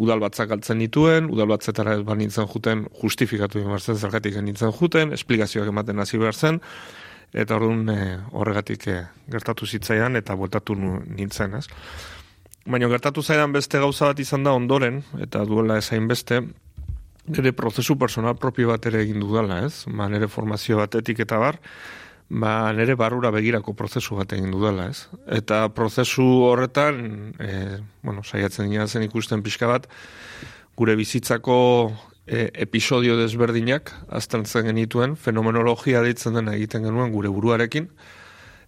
[0.00, 5.12] udal batzak altzen dituen, udal batzetara ez nintzen juten, justifikatu behar zen, zergatik nintzen juten,
[5.12, 6.62] esplikazioak ematen hasi behar zen,
[7.32, 8.00] eta orduan e,
[8.32, 11.66] horregatik e, gertatu zitzaidan, eta bultatu nintzen, ez?
[12.64, 16.40] Baina gertatu zaidan beste gauza bat izan da ondoren, eta duela ezain beste,
[17.26, 19.84] nire prozesu personal propio bat ere egin dudala, ez?
[19.86, 21.58] Ba, nire formazio batetik eta bar,
[22.28, 25.06] ba, nire barrura begirako prozesu bat egin dudala, ez?
[25.30, 29.86] Eta prozesu horretan, e, bueno, saiatzen dira zen ikusten pixka bat,
[30.76, 31.58] gure bizitzako
[32.26, 37.88] e, episodio desberdinak, aztantzen genituen, fenomenologia ditzen dena egiten genuen gure buruarekin,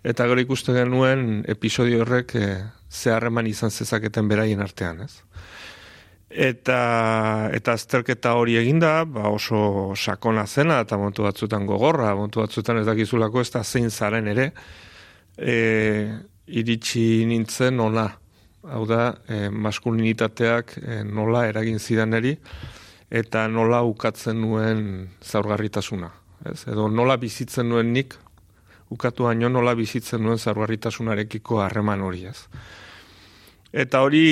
[0.04, 2.48] eta gero ikusten genuen episodio horrek e,
[2.94, 5.24] zeharreman izan zezaketen beraien artean, ez?
[6.34, 12.80] Eta, eta azterketa hori eginda, ba oso sakona zena, eta montu batzutan gogorra, montu batzutan
[12.80, 14.48] ez dakizulako ez da zein zaren ere,
[15.38, 15.54] e,
[16.46, 18.08] iritsi nintzen nola.
[18.66, 22.34] Hau da, e, maskulinitateak e, nola eragin zidan eri,
[23.14, 24.84] eta nola ukatzen nuen
[25.22, 26.10] zaurgarritasuna.
[26.50, 26.64] Ez?
[26.66, 28.18] Edo nola bizitzen nuen nik,
[28.90, 32.40] ukatu baino nola bizitzen nuen zaurgarritasunarekiko harreman hori ez.
[33.70, 34.24] Eta hori,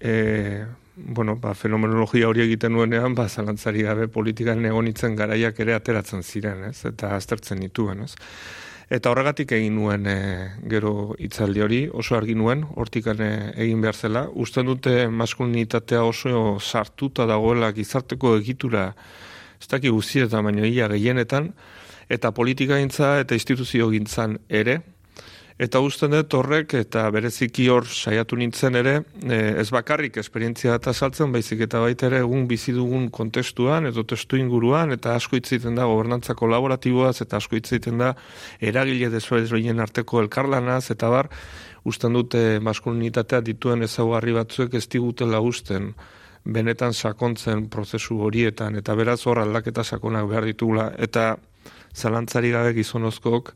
[0.00, 0.66] e,
[0.96, 6.64] bueno, ba, fenomenologia hori egiten nuenean, ba, zalantzari gabe politikan negonitzen garaiak ere ateratzen ziren,
[6.70, 6.78] ez?
[6.88, 8.14] Eta aztertzen dituen, ez?
[8.88, 10.16] Eta horregatik egin nuen e,
[10.70, 13.30] gero hitzaldi hori, oso argi nuen, hortikan e,
[13.66, 14.24] egin behar zela.
[14.32, 18.92] Usten dute maskulinitatea oso sartuta dagoela gizarteko egitura,
[19.60, 21.50] ez daki guzietan, baina ia gehienetan,
[22.08, 24.80] eta politika gintza eta instituzio gintzan ere,
[25.56, 30.92] Eta usten dut horrek, eta bereziki hor saiatu nintzen ere, e, ez bakarrik esperientzia eta
[30.92, 35.78] saltzen, baizik eta baita ere egun bizi dugun kontestuan, edo testu inguruan, eta asko itziten
[35.78, 38.10] da gobernantza kolaboratiboaz, eta asko itziten da
[38.60, 41.30] eragile dezuezbien arteko elkarlanaz, eta bar,
[41.88, 45.94] usten dute maskulinitatea dituen ezaugarri batzuek ez digutela usten
[46.44, 51.30] benetan sakontzen prozesu horietan, eta beraz hor aldaketa sakonak behar ditugula, eta
[51.96, 53.54] zalantzari gabe gizonozkok,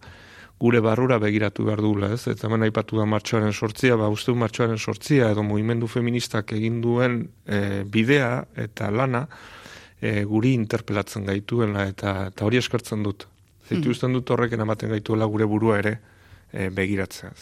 [0.61, 2.27] gure barrura begiratu behar dugula, ez?
[2.29, 7.23] Eta hemen aipatu da martxoaren sortzia, ba, uste martxoaren sortzia, edo movimendu feministak egin duen
[7.47, 9.25] e, bidea eta lana,
[10.01, 13.25] e, guri interpelatzen gaituela, eta, eta hori eskertzen dut.
[13.71, 13.97] Zitu hmm.
[13.97, 15.97] usten dut horreken ematen gaituela gure burua ere,
[16.53, 17.33] e, begiratzea.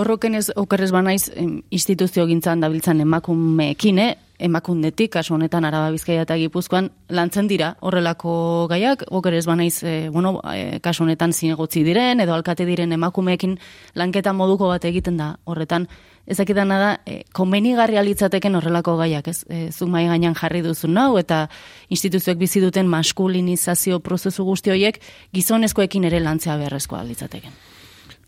[0.00, 1.28] Horroken ez okerrez banaiz
[1.70, 4.12] instituzio gintzan dabiltzan emakumeekin, eh?
[4.42, 8.34] Emakundetik, kasu honetan araba bizkaia eta gipuzkoan, lantzen dira horrelako
[8.70, 13.58] gaiak, oker ez banaiz, e, bueno, e, kasu honetan zinegotzi diren, edo alkate diren emakumeekin
[13.98, 15.88] lanketa moduko bat egiten da horretan.
[16.26, 19.42] Ezakitana da, e, konbenigarri alitzateken horrelako gaiak, ez?
[19.48, 21.44] E, zuk mai gainan jarri duzu nau, eta
[21.90, 25.02] instituzioek bizi duten maskulinizazio prozesu guzti horiek
[25.34, 27.54] gizonezkoekin ere lantzea beharrezkoa alitzateken.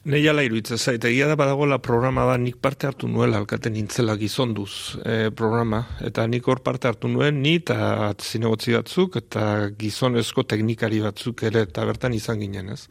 [0.05, 4.19] Nei ala iruitza zait, egia da badagoela programa da nik parte hartu nuela alkaten nintzela
[4.21, 9.47] gizonduz e, programa, eta nik hor parte hartu nuen, ni eta zinegotzi batzuk, eta
[9.81, 12.85] gizonezko teknikari batzuk ere, eta bertan izan ginen, ez.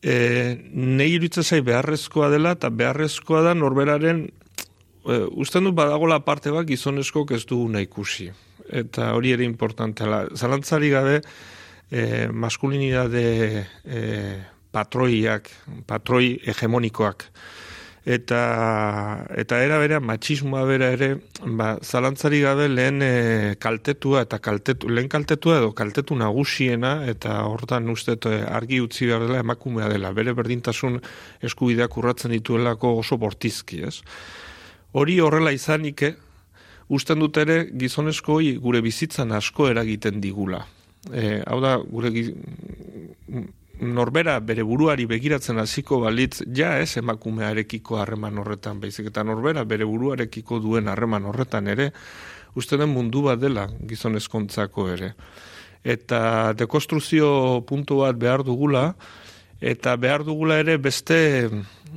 [0.00, 0.16] E,
[0.72, 4.24] nei iruitza zait beharrezkoa dela, eta beharrezkoa da norberaren,
[5.04, 8.32] e, usten du badagoela parte bat gizonezko ez dugu ikusi.
[8.64, 10.24] Eta hori ere importantela.
[10.32, 11.20] Zalantzari gabe,
[11.90, 13.66] e, maskulinidade...
[13.84, 14.06] E,
[14.72, 15.50] patroiak,
[15.86, 17.28] patroi hegemonikoak.
[18.08, 18.38] Eta,
[19.36, 21.10] eta era bera, matxismoa bera ere,
[21.58, 23.10] ba, zalantzari gabe lehen e,
[23.60, 29.26] kaltetua eta kaltetu, lehen kaltetua edo kaltetu nagusiena, eta hortan uste e, argi utzi behar
[29.26, 30.96] dela emakumea dela, bere berdintasun
[31.44, 33.98] eskubideak urratzen dituelako oso bortizki, ez?
[34.96, 36.14] Hori horrela izanik, eh,
[36.88, 40.64] usten dut ere gizonesko gure bizitzan asko eragiten digula.
[41.12, 42.08] E, hau da, gure
[43.80, 49.84] norbera bere buruari begiratzen hasiko balitz ja ez emakumearekiko harreman horretan baizik eta norbera bere
[49.84, 51.92] buruarekiko duen harreman horretan ere
[52.54, 55.14] uste den mundu bat dela gizonezkontzako ere
[55.84, 58.94] eta dekonstruzio puntu bat behar dugula
[59.60, 61.48] eta behar dugula ere beste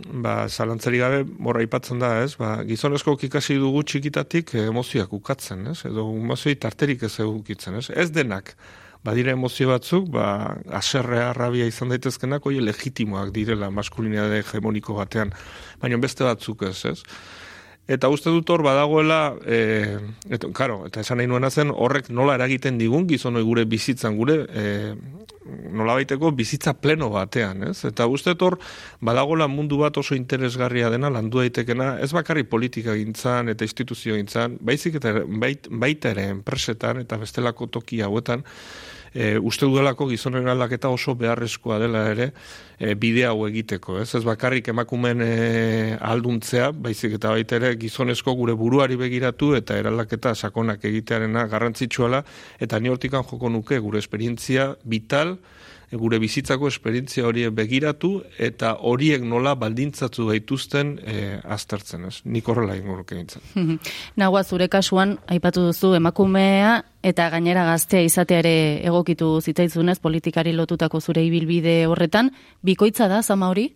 [0.08, 2.36] ba, zalantzari gabe borra ipatzen da, ez?
[2.40, 5.82] Ba, gizonezko ikasi dugu txikitatik emozioak ukatzen, ez?
[5.90, 7.90] Edo emozioi tarterik ez egukitzen, ez?
[7.94, 8.56] Ez denak
[9.04, 15.34] badira emozio batzuk, ba, aserrea, arrabia izan daitezkenak, hoi legitimoak direla maskulinidade hegemoniko batean,
[15.82, 17.00] baina beste batzuk ez, ez?
[17.92, 19.98] Eta uste dut hor badagoela, e,
[20.30, 24.38] eta, karo, eta esan nahi nuena zen, horrek nola eragiten digun, gizon gure bizitzan, gure
[24.48, 24.66] e,
[25.74, 27.82] nola baiteko bizitza pleno batean, ez?
[27.90, 28.60] Eta uste hor
[29.02, 34.60] badagoela mundu bat oso interesgarria dena, landu daitekena, ez bakarri politika gintzan eta instituzio gintzan,
[34.62, 38.46] baizik eta bait, baita ere enpresetan eta bestelako toki hauetan,
[39.14, 42.32] e, uste dudalako gizonen aldaketa oso beharrezkoa dela ere
[42.80, 44.00] e, bide hau egiteko.
[44.02, 45.32] Ez, ez bakarrik emakumen e,
[46.00, 52.24] alduntzea, baizik eta baita ere gizonezko gure buruari begiratu eta eraldaketa sakonak egitearena garrantzitsuala
[52.60, 55.38] eta ni hortikan joko nuke gure esperientzia vital
[55.92, 62.22] gure bizitzako esperientzia hori begiratu eta horiek nola baldintzatu daituzten e, aztertzen, ez?
[62.26, 63.20] Nik horrela ingo nuke
[64.22, 71.02] Nagua zure kasuan aipatu duzu emakumea eta gainera gaztea izatea ere egokitu zitzaizunez politikari lotutako
[71.02, 73.72] zure ibilbide horretan, bikoitza da zama hori?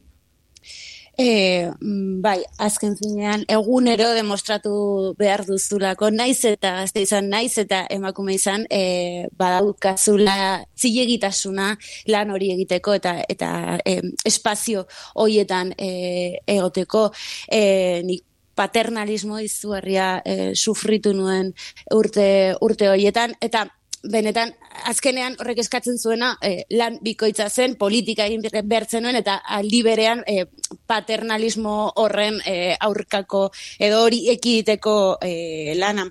[1.17, 1.71] E,
[2.19, 8.65] bai, azken zinean, egunero demostratu behar duzulako, naiz eta gazte izan, naiz eta emakume izan,
[8.69, 11.69] e, badaukazula zilegitasuna
[12.12, 13.49] lan hori egiteko eta eta
[13.86, 17.08] e, espazio hoietan e, egoteko,
[17.47, 18.25] e, nik
[18.56, 21.54] paternalismo izugarria e, sufritu nuen
[21.95, 22.28] urte,
[22.63, 23.65] urte hoietan, eta
[24.12, 24.54] benetan
[24.89, 30.24] azkenean horrek eskatzen zuena e, lan bikoitza zen politika egin bertzen nuen eta aldi berean
[30.28, 30.46] e,
[30.88, 36.06] paternalismo horren e, aurkako edo hori ekiditeko e, lana.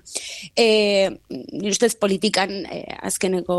[0.55, 1.09] E,
[1.63, 3.57] ustez politikan e, azkeneko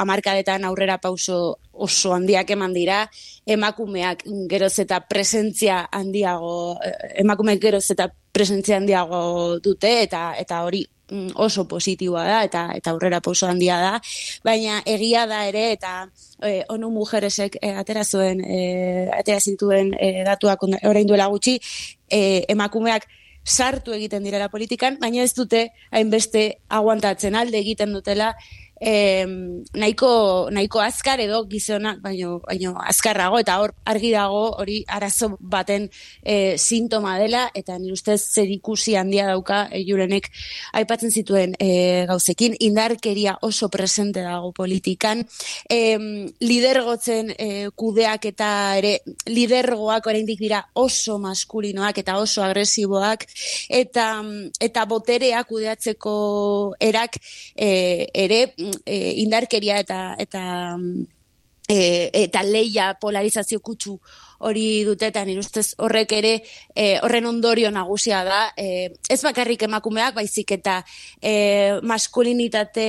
[0.00, 3.04] amarkadetan aurrera pauso oso handiak eman dira,
[3.46, 6.78] emakumeak geroz eta presentzia handiago,
[7.18, 12.92] emakumeak geroz eta presentzia handiago dute eta eta hori mm, oso positiboa da eta eta
[12.92, 13.92] aurrera pauso handia da,
[14.44, 15.94] baina egia da ere eta
[16.42, 18.62] e, onu mujeresek e, atera zuen e,
[19.14, 21.60] atera zituen e, datuak orain duela gutxi
[22.10, 23.06] e, emakumeak
[23.44, 28.32] sartu egiten direla politikan, baina ez dute hainbeste aguantatzen alde egiten dutela
[28.84, 29.26] eh,
[29.72, 35.88] nahiko, nahiko azkar edo gizonak, baino, baino azkarrago, eta hor argi dago hori arazo baten
[36.22, 40.28] e, sintoma dela, eta nire ustez zer ikusi handia dauka e, jurenek
[40.76, 45.24] aipatzen zituen e, gauzekin, indarkeria oso presente dago politikan,
[45.70, 45.80] e,
[46.44, 48.50] lidergotzen e, kudeak eta
[48.82, 48.98] ere
[49.30, 53.24] lidergoak oraindik dira oso maskulinoak eta oso agresiboak,
[53.70, 54.08] eta,
[54.60, 56.14] eta boterea kudeatzeko
[56.84, 57.16] erak
[57.56, 57.72] e,
[58.12, 58.44] ere
[58.84, 60.44] e, indarkeria eta eta
[61.68, 63.98] e, eta leia polarizazio kutsu
[64.44, 66.32] hori dutetan irustez horrek ere
[66.74, 68.40] e, horren ondorio nagusia da.
[68.56, 70.80] E, ez bakarrik emakumeak baizik eta
[71.20, 72.86] e, maskulinitate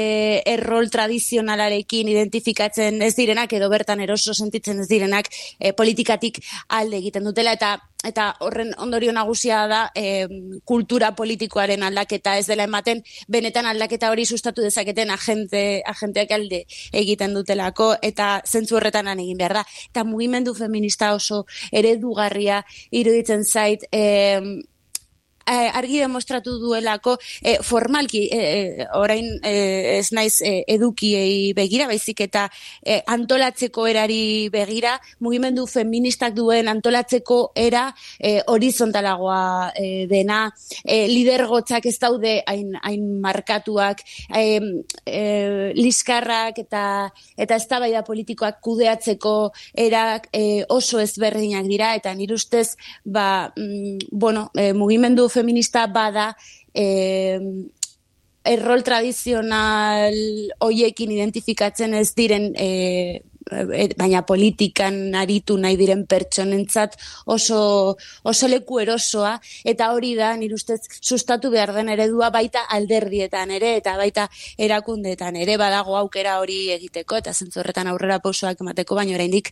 [0.56, 7.24] errol tradizionalarekin identifikatzen ez direnak edo bertan eroso sentitzen ez direnak e, politikatik alde egiten
[7.24, 10.28] dutela eta eta horren ondorio nagusia da e,
[10.64, 17.34] kultura politikoaren aldaketa ez dela ematen benetan aldaketa hori sustatu dezaketen agente agenteak alde egiten
[17.34, 19.66] dutelako eta zentzu horretan egin behar da.
[19.90, 24.42] Eta mugimendu feminista oso eredugarria iruditzen zait eh,
[25.46, 32.22] argi demostratu duelako eh, formalki eh, eh, orain eh, ez naiz eh, edukiei begira baizik
[32.26, 32.48] eta
[32.84, 37.88] eh, antolatzeko erari begira mugimendu feministak duen antolatzeko era
[38.20, 40.50] eh, horizontalagoa eh, dena.
[40.84, 44.02] Eh, lidergotzak ez daude hain, hain markatuak
[44.36, 44.60] eh,
[45.06, 49.36] eh, liskarrak eta eta eztabaida politikoak kudeatzeko
[49.86, 56.32] erak eh, oso ezberdinak dira eta nire ustez ba, mm, bueno, eh, mugimendu feminista bada
[56.74, 57.40] eh,
[58.46, 60.16] errol tradizional
[60.62, 66.96] hoiekin identifikatzen ez diren eh, baina politikan aritu nahi diren pertsonentzat
[67.30, 73.52] oso, oso leku erosoa, eta hori da, nire ustez, sustatu behar den eredua baita alderdietan
[73.54, 74.28] ere, eta baita
[74.58, 79.52] erakundetan ere, badago aukera hori egiteko, eta zentzorretan aurrera pausoak emateko, baina oraindik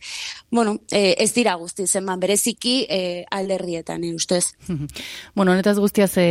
[0.50, 4.54] bueno, e, ez dira guzti zenban, bereziki e, alderdietan, nire ustez.
[5.36, 6.28] bueno, honetaz guztiaz, e,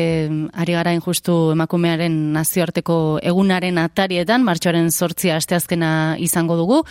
[0.52, 6.84] ari gara injustu emakumearen nazioarteko egunaren atarietan, martxoaren sortzia asteazkena izango dugu,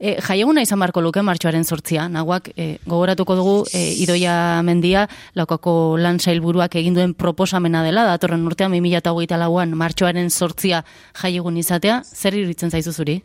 [0.00, 4.34] E, jaieguna izan barko luke martxoaren sortzia, nagoak e, gogoratuko dugu e, idoia
[4.64, 5.02] mendia
[5.36, 10.80] laukako lan sailburuak eginduen proposamena dela, datorren urtean 2008 lauan martxoaren sortzia
[11.20, 13.18] jaiegun izatea, zer iritzen zaizu zuri?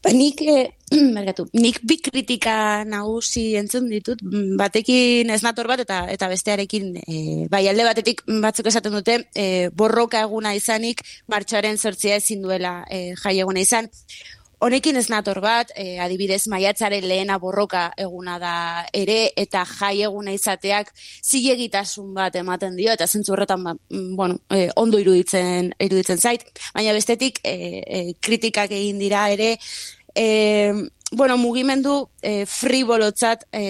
[0.00, 0.72] Ba, nik, e,
[1.64, 2.54] nik bi kritika
[2.88, 4.22] nagusi entzun ditut,
[4.56, 7.18] batekin ez nator bat eta eta bestearekin e,
[7.52, 13.10] bai alde batetik batzuk esaten dute e, borroka eguna izanik martxoaren sortzia ezin duela e,
[13.20, 13.92] jaieguna izan.
[14.64, 18.54] Honekin ez nator bat, e, adibidez maiatzaren lehena borroka eguna da
[18.96, 20.88] ere, eta jai eguna izateak
[21.20, 26.48] zilegitasun bat ematen dio, eta zentzu horretan ba, mm, bueno, e, ondo iruditzen, iruditzen zait.
[26.72, 29.58] Baina bestetik, e, e, kritikak egin dira ere,
[30.14, 30.72] e,
[31.12, 33.64] bueno, mugimendu e, fribolotzat e,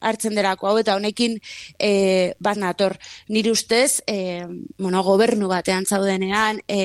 [0.00, 1.36] hartzen derako hau, eta honekin
[1.76, 2.96] e, bat nator.
[3.28, 4.46] Nire ustez, e,
[4.78, 6.80] bueno, gobernu batean zaudenean, e,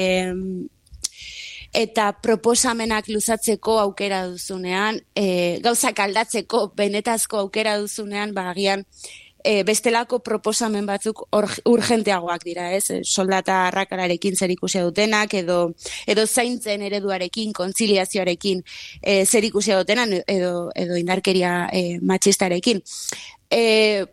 [1.75, 8.85] eta proposamenak luzatzeko aukera duzunean, e, gauzak aldatzeko benetazko aukera duzunean, bagian,
[9.45, 11.21] e, bestelako proposamen batzuk
[11.69, 12.89] urgenteagoak dira, ez?
[12.89, 15.59] E, soldata arrakararekin zer ikusia dutenak, edo,
[16.07, 18.63] edo zaintzen ereduarekin, kontziliazioarekin
[19.01, 22.81] e, zer ikusia dutenan, edo, edo indarkeria e, matxistarekin.
[23.51, 24.05] E,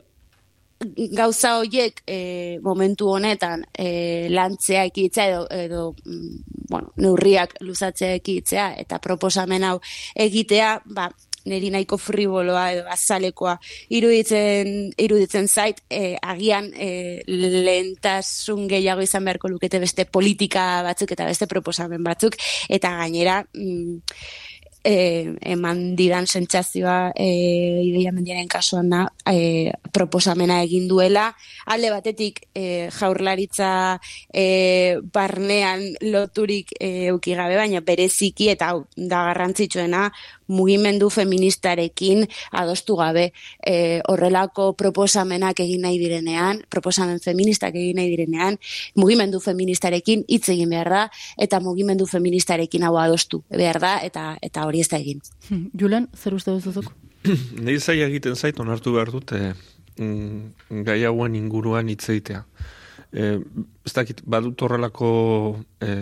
[1.13, 6.39] gauza horiek e, momentu honetan e, lantzea ekitzea edo, edo mm,
[6.71, 9.79] bueno, neurriak luzatzea ekitzea eta proposamen hau
[10.15, 11.11] egitea, ba,
[11.49, 13.57] neri nahiko friboloa edo azalekoa
[13.97, 21.27] iruditzen, iruditzen zait, e, agian e, lehentasun gehiago izan beharko lukete beste politika batzuk eta
[21.31, 23.43] beste proposamen batzuk, eta gainera...
[23.55, 24.01] Mm,
[24.85, 27.29] e, eman didan sentsazioa e,
[27.87, 31.33] ideia mendiaren kasuan da e, proposamena egin duela
[31.67, 34.01] alde batetik e, jaurlaritza
[34.33, 40.11] e, barnean loturik e, eukigabe baina bereziki eta da garrantzitsuena
[40.53, 43.33] mugimendu feministarekin adostu gabe
[43.67, 48.59] e, horrelako proposamenak egin nahi direnean, proposamen feministak egin nahi direnean,
[48.95, 51.05] mugimendu feministarekin hitz egin behar da,
[51.39, 55.23] eta mugimendu feministarekin hau adostu behar da, eta eta hori ez da egin.
[55.79, 56.93] Julen, zer uste duzuzuk?
[57.65, 62.43] Nei zai egiten zait, onartu behar dut, mm, gai hauen inguruan hitzeitea.
[63.13, 63.29] E,
[63.87, 65.11] ez dakit, badut horrelako
[65.85, 65.93] e,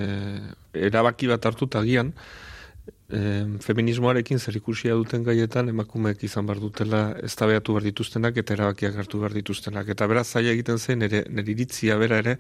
[0.89, 2.14] erabaki bat hartuta gian,
[3.11, 3.21] e,
[3.66, 9.21] feminismoarekin zer ikusia duten gaietan emakumeek izan bar dutela eztabeatu behar dituztenak eta erabakiak hartu
[9.21, 9.91] behar dituztenak.
[9.93, 12.39] Eta beraz zaila egiten zen, nire, nire iritzia bera ere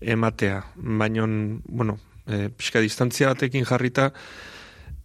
[0.00, 0.62] ematea.
[0.76, 1.26] Baina,
[1.68, 4.12] bueno, e, pixka distantzia batekin jarrita,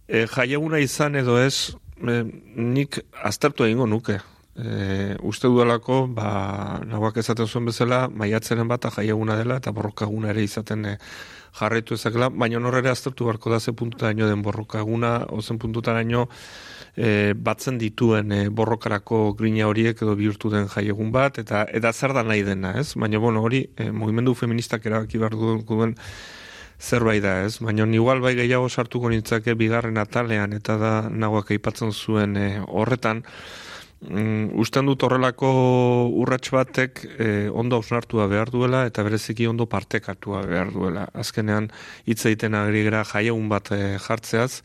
[0.08, 2.22] e, jaieguna izan edo ez, e,
[2.56, 4.18] nik aztertu egingo nuke.
[4.56, 6.28] E, uste duelako, ba,
[6.88, 10.94] nagoak ezaten zuen bezala, maiatzeren bat jaieguna dela, eta borrokaguna ere izaten e,
[11.56, 16.28] jarraitu ezakela, baina horre aztertu barko da ze puntuta den borrokaguna, ozen puntuta daño
[16.96, 22.12] e, batzen dituen e, borrokarako grina horiek edo bihurtu den jaiegun bat, eta eta zer
[22.12, 22.94] da nahi dena, ez?
[22.96, 25.94] Baina, bueno, hori, e, movimendu feministak erabaki behar duen
[26.80, 27.58] zerbait da, ez?
[27.64, 33.22] Baina, igual bai gehiago sartuko nintzake bigarren atalean, eta da nagoak aipatzen zuen e, horretan,
[34.04, 35.48] Mm, usten dut horrelako
[36.20, 41.06] urrats batek eh, ondo ausnartua behar duela eta bereziki ondo partekatua behar duela.
[41.16, 41.70] Azkenean
[42.04, 44.60] hitz egiten agri gara jaiegun bat eh, jartzeaz,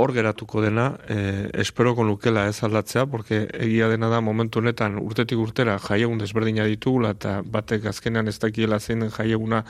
[0.00, 5.38] hor geratuko dena, eh, esperoko lukela ez aldatzea, porque egia dena da momentu honetan urtetik
[5.38, 9.60] urtera jaiegun desberdina ditugula eta batek azkenean ez dakiela zein jaieguna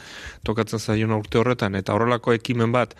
[0.46, 2.94] tokatzen zaiona urte horretan eta horrelako ekimen bat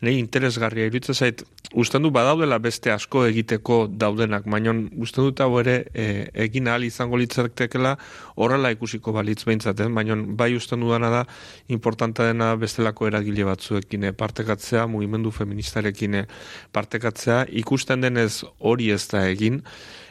[0.00, 1.42] nei interesgarria iruditzen zait
[1.74, 4.74] usten du badaudela beste asko egiteko daudenak baina
[5.06, 6.06] usten dut hau ere e,
[6.46, 7.96] egin ahal izango litzatekela
[8.36, 9.88] horrela ikusiko balitz behintzat eh?
[9.88, 11.24] baina bai usten dudana da
[11.68, 16.24] importanta dena bestelako eragile batzuekin eh, partekatzea mugimendu feministarekin eh,
[16.72, 19.62] partekatzea ikusten denez hori ez da egin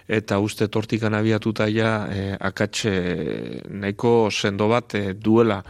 [0.07, 2.91] eta uste tortikan abiatuta ja e, akatxe
[3.69, 5.61] nahiko sendo bat duela.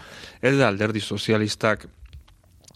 [0.41, 1.86] Ez da alderdi sozialistak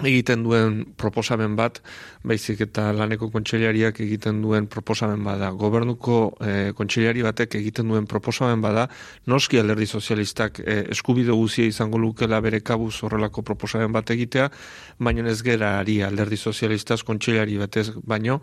[0.06, 1.80] egiten duen proposamen bat,
[2.28, 5.50] baizik eta laneko kontseilariak egiten duen proposamen bada.
[5.58, 8.86] Gobernuko e, kontseilari batek egiten duen proposamen bada,
[9.26, 14.52] noski alderdi sozialistak e, eskubide guzia izango lukela bere kabuz horrelako proposamen bat egitea,
[15.02, 18.41] baina ez gera ari alderdi sozialistaz kontseilari batez baino,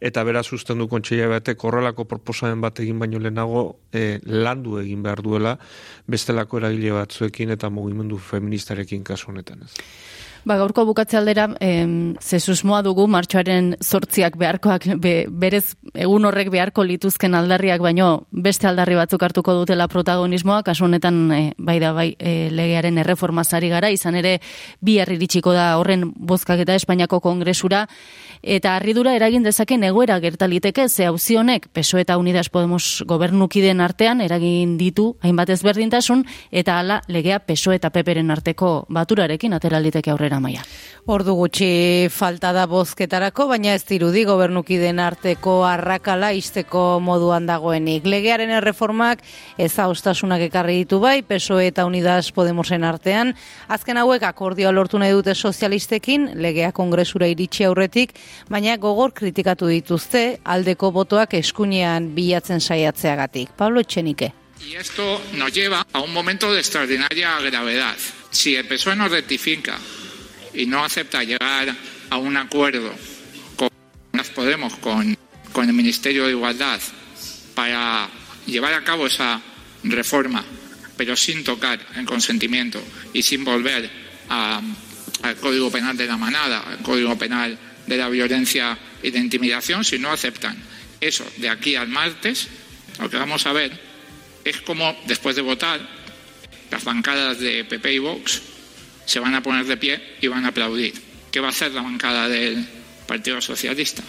[0.00, 5.02] eta beraz usten du kontseilari batek horrelako proposamen bat egin baino lehenago e, landu egin
[5.02, 5.56] behar duela
[6.10, 9.72] bestelako eragile batzuekin eta mugimendu feministarekin kasu honetan ez.
[10.44, 14.86] Ba, gaurko bukatze aldera, em, ze susmoa dugu, martxoaren sortziak beharkoak,
[15.28, 21.20] berez egun horrek beharko lituzken aldarriak, baino beste aldarri batzuk hartuko dutela protagonismoa, kasu honetan,
[21.32, 24.38] e, bai da, bai, e, legearen erreformazari gara, izan ere,
[24.80, 27.86] bi iritsiko da horren bozkak eta Espainiako kongresura,
[28.42, 34.20] eta harridura eragin dezaken egoera gertaliteke ze hauzi honek PSO eta Unidas Podemos gobernukiden artean
[34.20, 40.62] eragin ditu hainbat ezberdintasun eta hala legea PSO eta PPren arteko baturarekin ateraliteke aurrera maia.
[41.10, 48.04] Ordu gutxi falta da bozketarako, baina ez dirudi gobernukiden arteko arrakala isteko moduan dagoenik.
[48.04, 49.24] Legearen erreformak
[49.58, 53.32] ez haustasunak ekarri ditu bai, PSO eta Unidas Podemosen artean.
[53.68, 58.12] Azken hauek akordioa lortu nahi dute sozialistekin, legea kongresura iritsi aurretik,
[58.50, 63.56] baina gogor kritikatu dituzte aldeko botoak eskunean bilatzen saiatzeagatik.
[63.56, 64.34] Pablo Etxenike.
[64.60, 67.96] Y esto nos lleva a un momento de extraordinaria gravedad.
[68.30, 69.78] Si el PSOE no rectifica
[70.54, 71.74] y no acepta llegar
[72.10, 72.92] a un acuerdo
[73.56, 73.70] con
[74.34, 75.16] Podemos, con,
[75.52, 76.80] con el Ministerio de Igualdad,
[77.54, 78.08] para
[78.46, 79.40] llevar a cabo esa
[79.82, 80.44] reforma,
[80.96, 82.82] pero sin tocar el consentimiento
[83.12, 83.90] y sin volver
[84.28, 84.60] a,
[85.22, 89.84] al Código Penal de la Manada, al Código Penal de la violencia y de intimidación
[89.84, 90.56] si no aceptan
[91.00, 92.48] eso de aquí al martes.
[93.00, 93.78] Lo que vamos a ver
[94.44, 95.80] es cómo después de votar
[96.70, 98.42] las bancadas de PP y Vox
[99.10, 100.94] se van a poner de pie y van a aplaudir.
[101.32, 102.64] ¿Qué va a hacer la bancada del
[103.08, 104.04] Partido Socialista?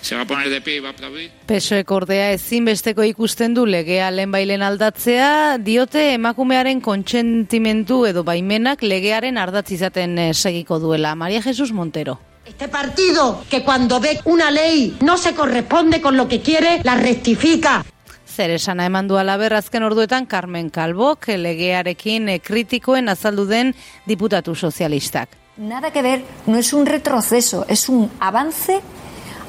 [0.00, 1.30] Se va a poner de pie y va a aplaudir.
[1.44, 9.76] PSOE kordea ezinbesteko ikusten du legea lehenbailen aldatzea, diote emakumearen kontsentimentu edo baimenak legearen ardatz
[9.76, 11.14] izaten eh, segiko duela.
[11.14, 12.18] Maria Jesus Montero.
[12.46, 16.96] Este partido que cuando ve una ley no se corresponde con lo que quiere, la
[16.96, 17.84] rectifica.
[18.34, 23.70] Zer esana eman du alaber azken orduetan Carmen Calbok legearekin eh, kritikoen azaldu den
[24.10, 25.28] diputatu sozialistak.
[25.56, 28.80] Nada que ver, no es un retroceso, es un avance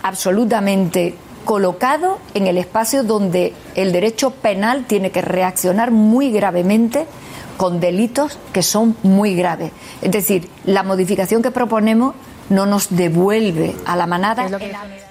[0.03, 1.15] absolutamente
[1.45, 7.07] colocado en el espacio donde el derecho penal tiene que reaccionar muy gravemente
[7.57, 9.71] con delitos que son muy graves.
[10.03, 12.13] Es decir, la modificación que proponemos
[12.49, 14.47] no nos devuelve a la manada.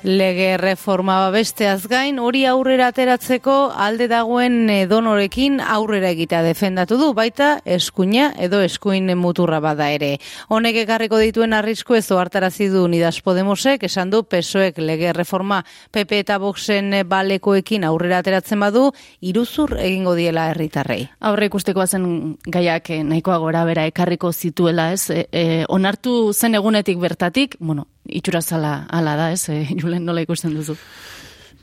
[0.03, 7.61] Lege reforma besteaz gain, hori aurrera ateratzeko alde dagoen donorekin aurrera egitea defendatu du, baita
[7.65, 10.19] eskuina edo eskuin muturra bada ere.
[10.49, 16.21] Honek ekarriko dituen arrisku ez oartarazi du Unidas Podemosek, esan du PSOEk lege reforma PP
[16.21, 21.09] eta Voxen balekoekin aurrera ateratzen badu, iruzur egingo diela herritarrei.
[21.21, 25.09] Aurre ikusteko zen gaiak nahikoa gora bera ekarriko zituela, ez?
[25.11, 29.49] E, e, onartu zen egunetik bertatik, bueno, itxura zala ala da, ez?
[29.49, 30.77] E, Julen nola ikusten duzu?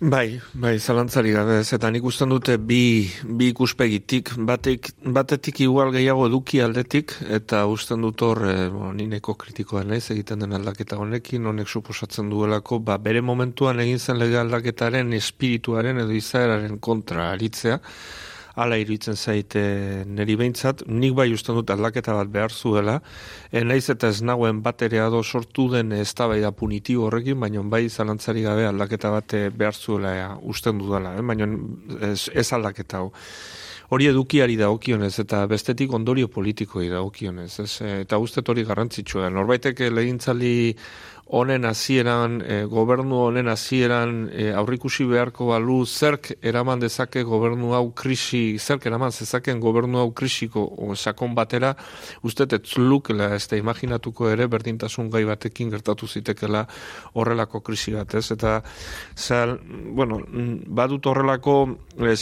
[0.01, 5.91] Bai, bai, zalantzari gabe ez, eta nik usten dute bi, bi ikuspegitik, batek, batetik igual
[5.93, 10.97] gehiago eduki aldetik, eta usten dut hor, e, bo, nineko kritikoa naiz egiten den aldaketa
[10.97, 17.29] honekin, honek suposatzen duelako, ba, bere momentuan egin zen lege aldaketaren espirituaren edo izaeraren kontra
[17.35, 17.77] aritzea,
[18.55, 19.61] ala iruditzen zaite
[20.07, 22.99] neri behintzat, nik bai usten dut aldaketa bat behar zuela,
[23.51, 27.61] e, naiz eta ez nagoen bat ere ado sortu den ez da punitibo horrekin, baina
[27.63, 31.21] bai zalantzari gabe aldaketa bat behar zuela ja, usten dudala, eh?
[31.21, 31.47] baina
[32.01, 33.11] ez, ez aldaketa hau.
[33.91, 37.49] Hori edukiari da okionez, eta bestetik ondorio politikoi da okionez.
[37.59, 37.81] Ez?
[37.83, 39.27] Eta uste hori garrantzitsua.
[39.35, 40.71] Norbaitek legintzali
[41.31, 47.93] honen hasieran e, gobernu honen hasieran e, aurrikusi beharko balu zerk eraman dezake gobernu hau
[47.95, 51.73] krisi zerk eraman zezaken gobernu hau krisiko o, sakon batera.
[52.27, 56.65] Uste ez lukela ez da imaginatuko ere berdintasun gai batekin gertatu zitekela
[57.13, 58.25] horrelako krisi bat ez?
[58.35, 58.59] Eta
[59.15, 59.57] zal,
[59.95, 60.19] bueno,
[60.67, 61.55] badut horrelako
[61.95, 62.15] e,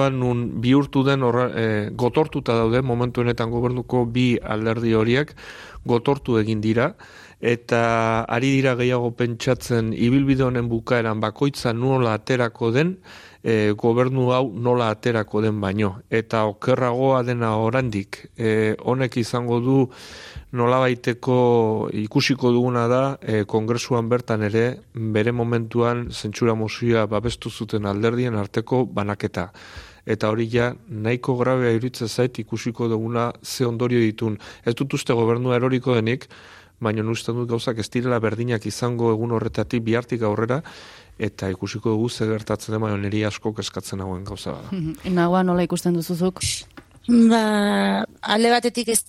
[0.00, 5.36] bat nun bihurtu den horre, e, gotortuta daude momentu honetan gobernuko bi alderdi horiek
[5.84, 6.94] gotortu egin dira
[7.40, 12.96] eta ari dira gehiago pentsatzen ibilbide honen bukaeran bakoitza nola aterako den,
[13.44, 15.96] e, gobernu hau nola aterako den baino.
[16.10, 19.78] Eta okerragoa dena orandik, e, honek izango du
[20.52, 27.86] nola baiteko ikusiko duguna da, e, kongresuan bertan ere, bere momentuan zentsura mozioa babestu zuten
[27.86, 29.50] alderdien arteko banaketa
[30.06, 34.38] eta hori ja nahiko grabea iruditzen zait ikusiko duguna ze ondorio ditun.
[34.64, 36.28] Ez dut uste gobernua eroriko denik,
[36.80, 40.62] baina uste dut gauzak ez direla berdinak izango egun horretatik bihartik aurrera,
[41.18, 44.82] eta ikusiko dugu ze gertatzen baina niri asko eskatzen hauen gauza bada.
[45.04, 46.42] Nagoa nola ikusten duzuzuk?
[47.06, 48.02] Ba,
[48.34, 49.04] alde batetik ez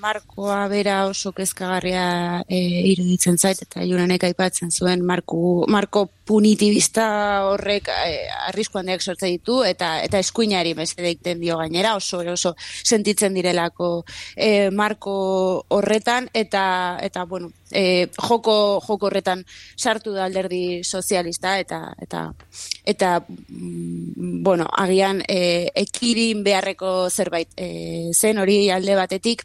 [0.00, 2.58] markoa bera oso kezkagarria e,
[2.92, 7.06] iruditzen zait, eta jurenek aipatzen zuen marko, marko punitibista
[7.48, 12.54] horrek e, arrisku handiak sortze ditu, eta eta eskuinari beste deikten dio gainera, oso oso
[12.84, 14.04] sentitzen direlako
[14.36, 19.44] e, marko horretan, eta, eta bueno, e, joko, joko horretan
[19.76, 22.26] sartu da alderdi sozialista, eta, eta,
[22.84, 29.44] eta mm, bueno, agian e, ekirin behar beharreko zerbait e, zen hori alde batetik.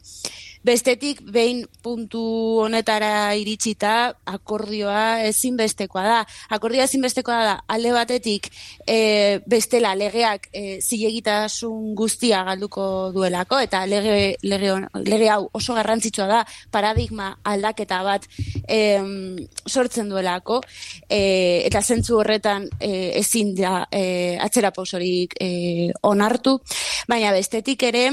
[0.64, 2.22] Bestetik, behin puntu
[2.64, 6.20] honetara iritsita, akordioa ezinbestekoa da.
[6.55, 8.47] Akordioa ezinbestekoa da, alde batetik,
[8.88, 14.72] e, bestela legeak e, zilegitasun guztia galduko duelako, eta lege, lege,
[15.03, 16.39] lege hau oso garrantzitsua da,
[16.72, 18.30] paradigma aldaketa bat
[18.64, 18.80] e,
[19.68, 20.61] sortzen duelako,
[21.09, 21.20] e,
[21.68, 26.55] eta zentzu horretan e, ezin da e, atzera pausorik e, onartu,
[27.11, 28.07] baina bestetik ere,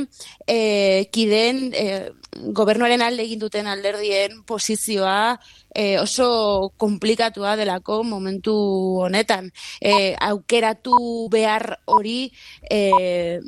[0.50, 1.86] e, kiden, e,
[2.56, 5.38] gobernuaren alde egin duten alderdien posizioa
[5.74, 8.54] e, oso komplikatua delako momentu
[9.04, 9.50] honetan.
[9.80, 12.30] E, aukeratu behar hori
[12.70, 13.40] e,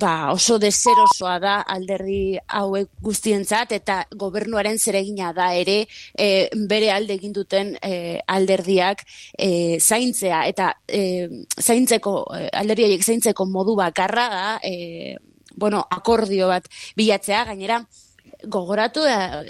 [0.00, 5.84] ba, oso deserosoa da alderdi hauek guztientzat eta gobernuaren zeregina da ere
[6.18, 9.04] e, bere alde egin duten e, alderdiak
[9.38, 11.28] e, zaintzea eta e,
[11.60, 12.16] zaintzeko
[12.52, 15.16] alderdiak zaintzeko modu bakarra da e,
[15.56, 16.66] bueno, akordio bat
[16.96, 17.78] bilatzea, gainera,
[18.48, 19.04] gogoratu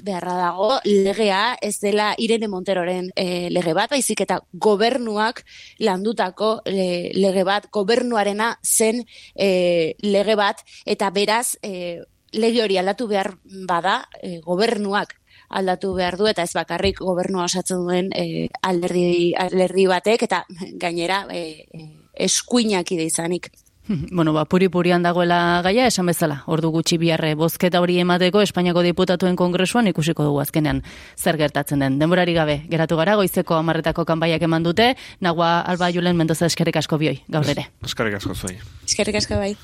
[0.04, 5.44] beharra dago legea ez dela Irene Monteroren e, lege bat, baizik eta gobernuak
[5.78, 12.00] landutako e, lege bat, gobernuarena zen e, lege bat, eta beraz e,
[12.32, 13.34] lege hori aldatu behar
[13.68, 15.14] bada e, gobernuak
[15.54, 20.42] aldatu behar du, eta ez bakarrik gobernua osatzen duen e, alderdi, alderdi batek, eta
[20.80, 21.84] gainera e, e,
[22.26, 23.50] eskuinak ide izanik.
[24.14, 28.82] Bueno, ba, puri purian dagoela gaia, esan bezala, ordu gutxi biharre bozketa hori emateko Espainiako
[28.86, 30.82] diputatuen kongresuan ikusiko dugu azkenean
[31.16, 31.98] zer gertatzen den.
[31.98, 36.98] Denborari gabe, geratu gara, goizeko amarretako kanbaiak eman dute, nagua alba julen mendoza eskerrik asko
[36.98, 37.68] bioi, gaur ere.
[37.84, 38.58] Eskerrik asko zuai.
[38.86, 39.54] Eskerrik asko bai.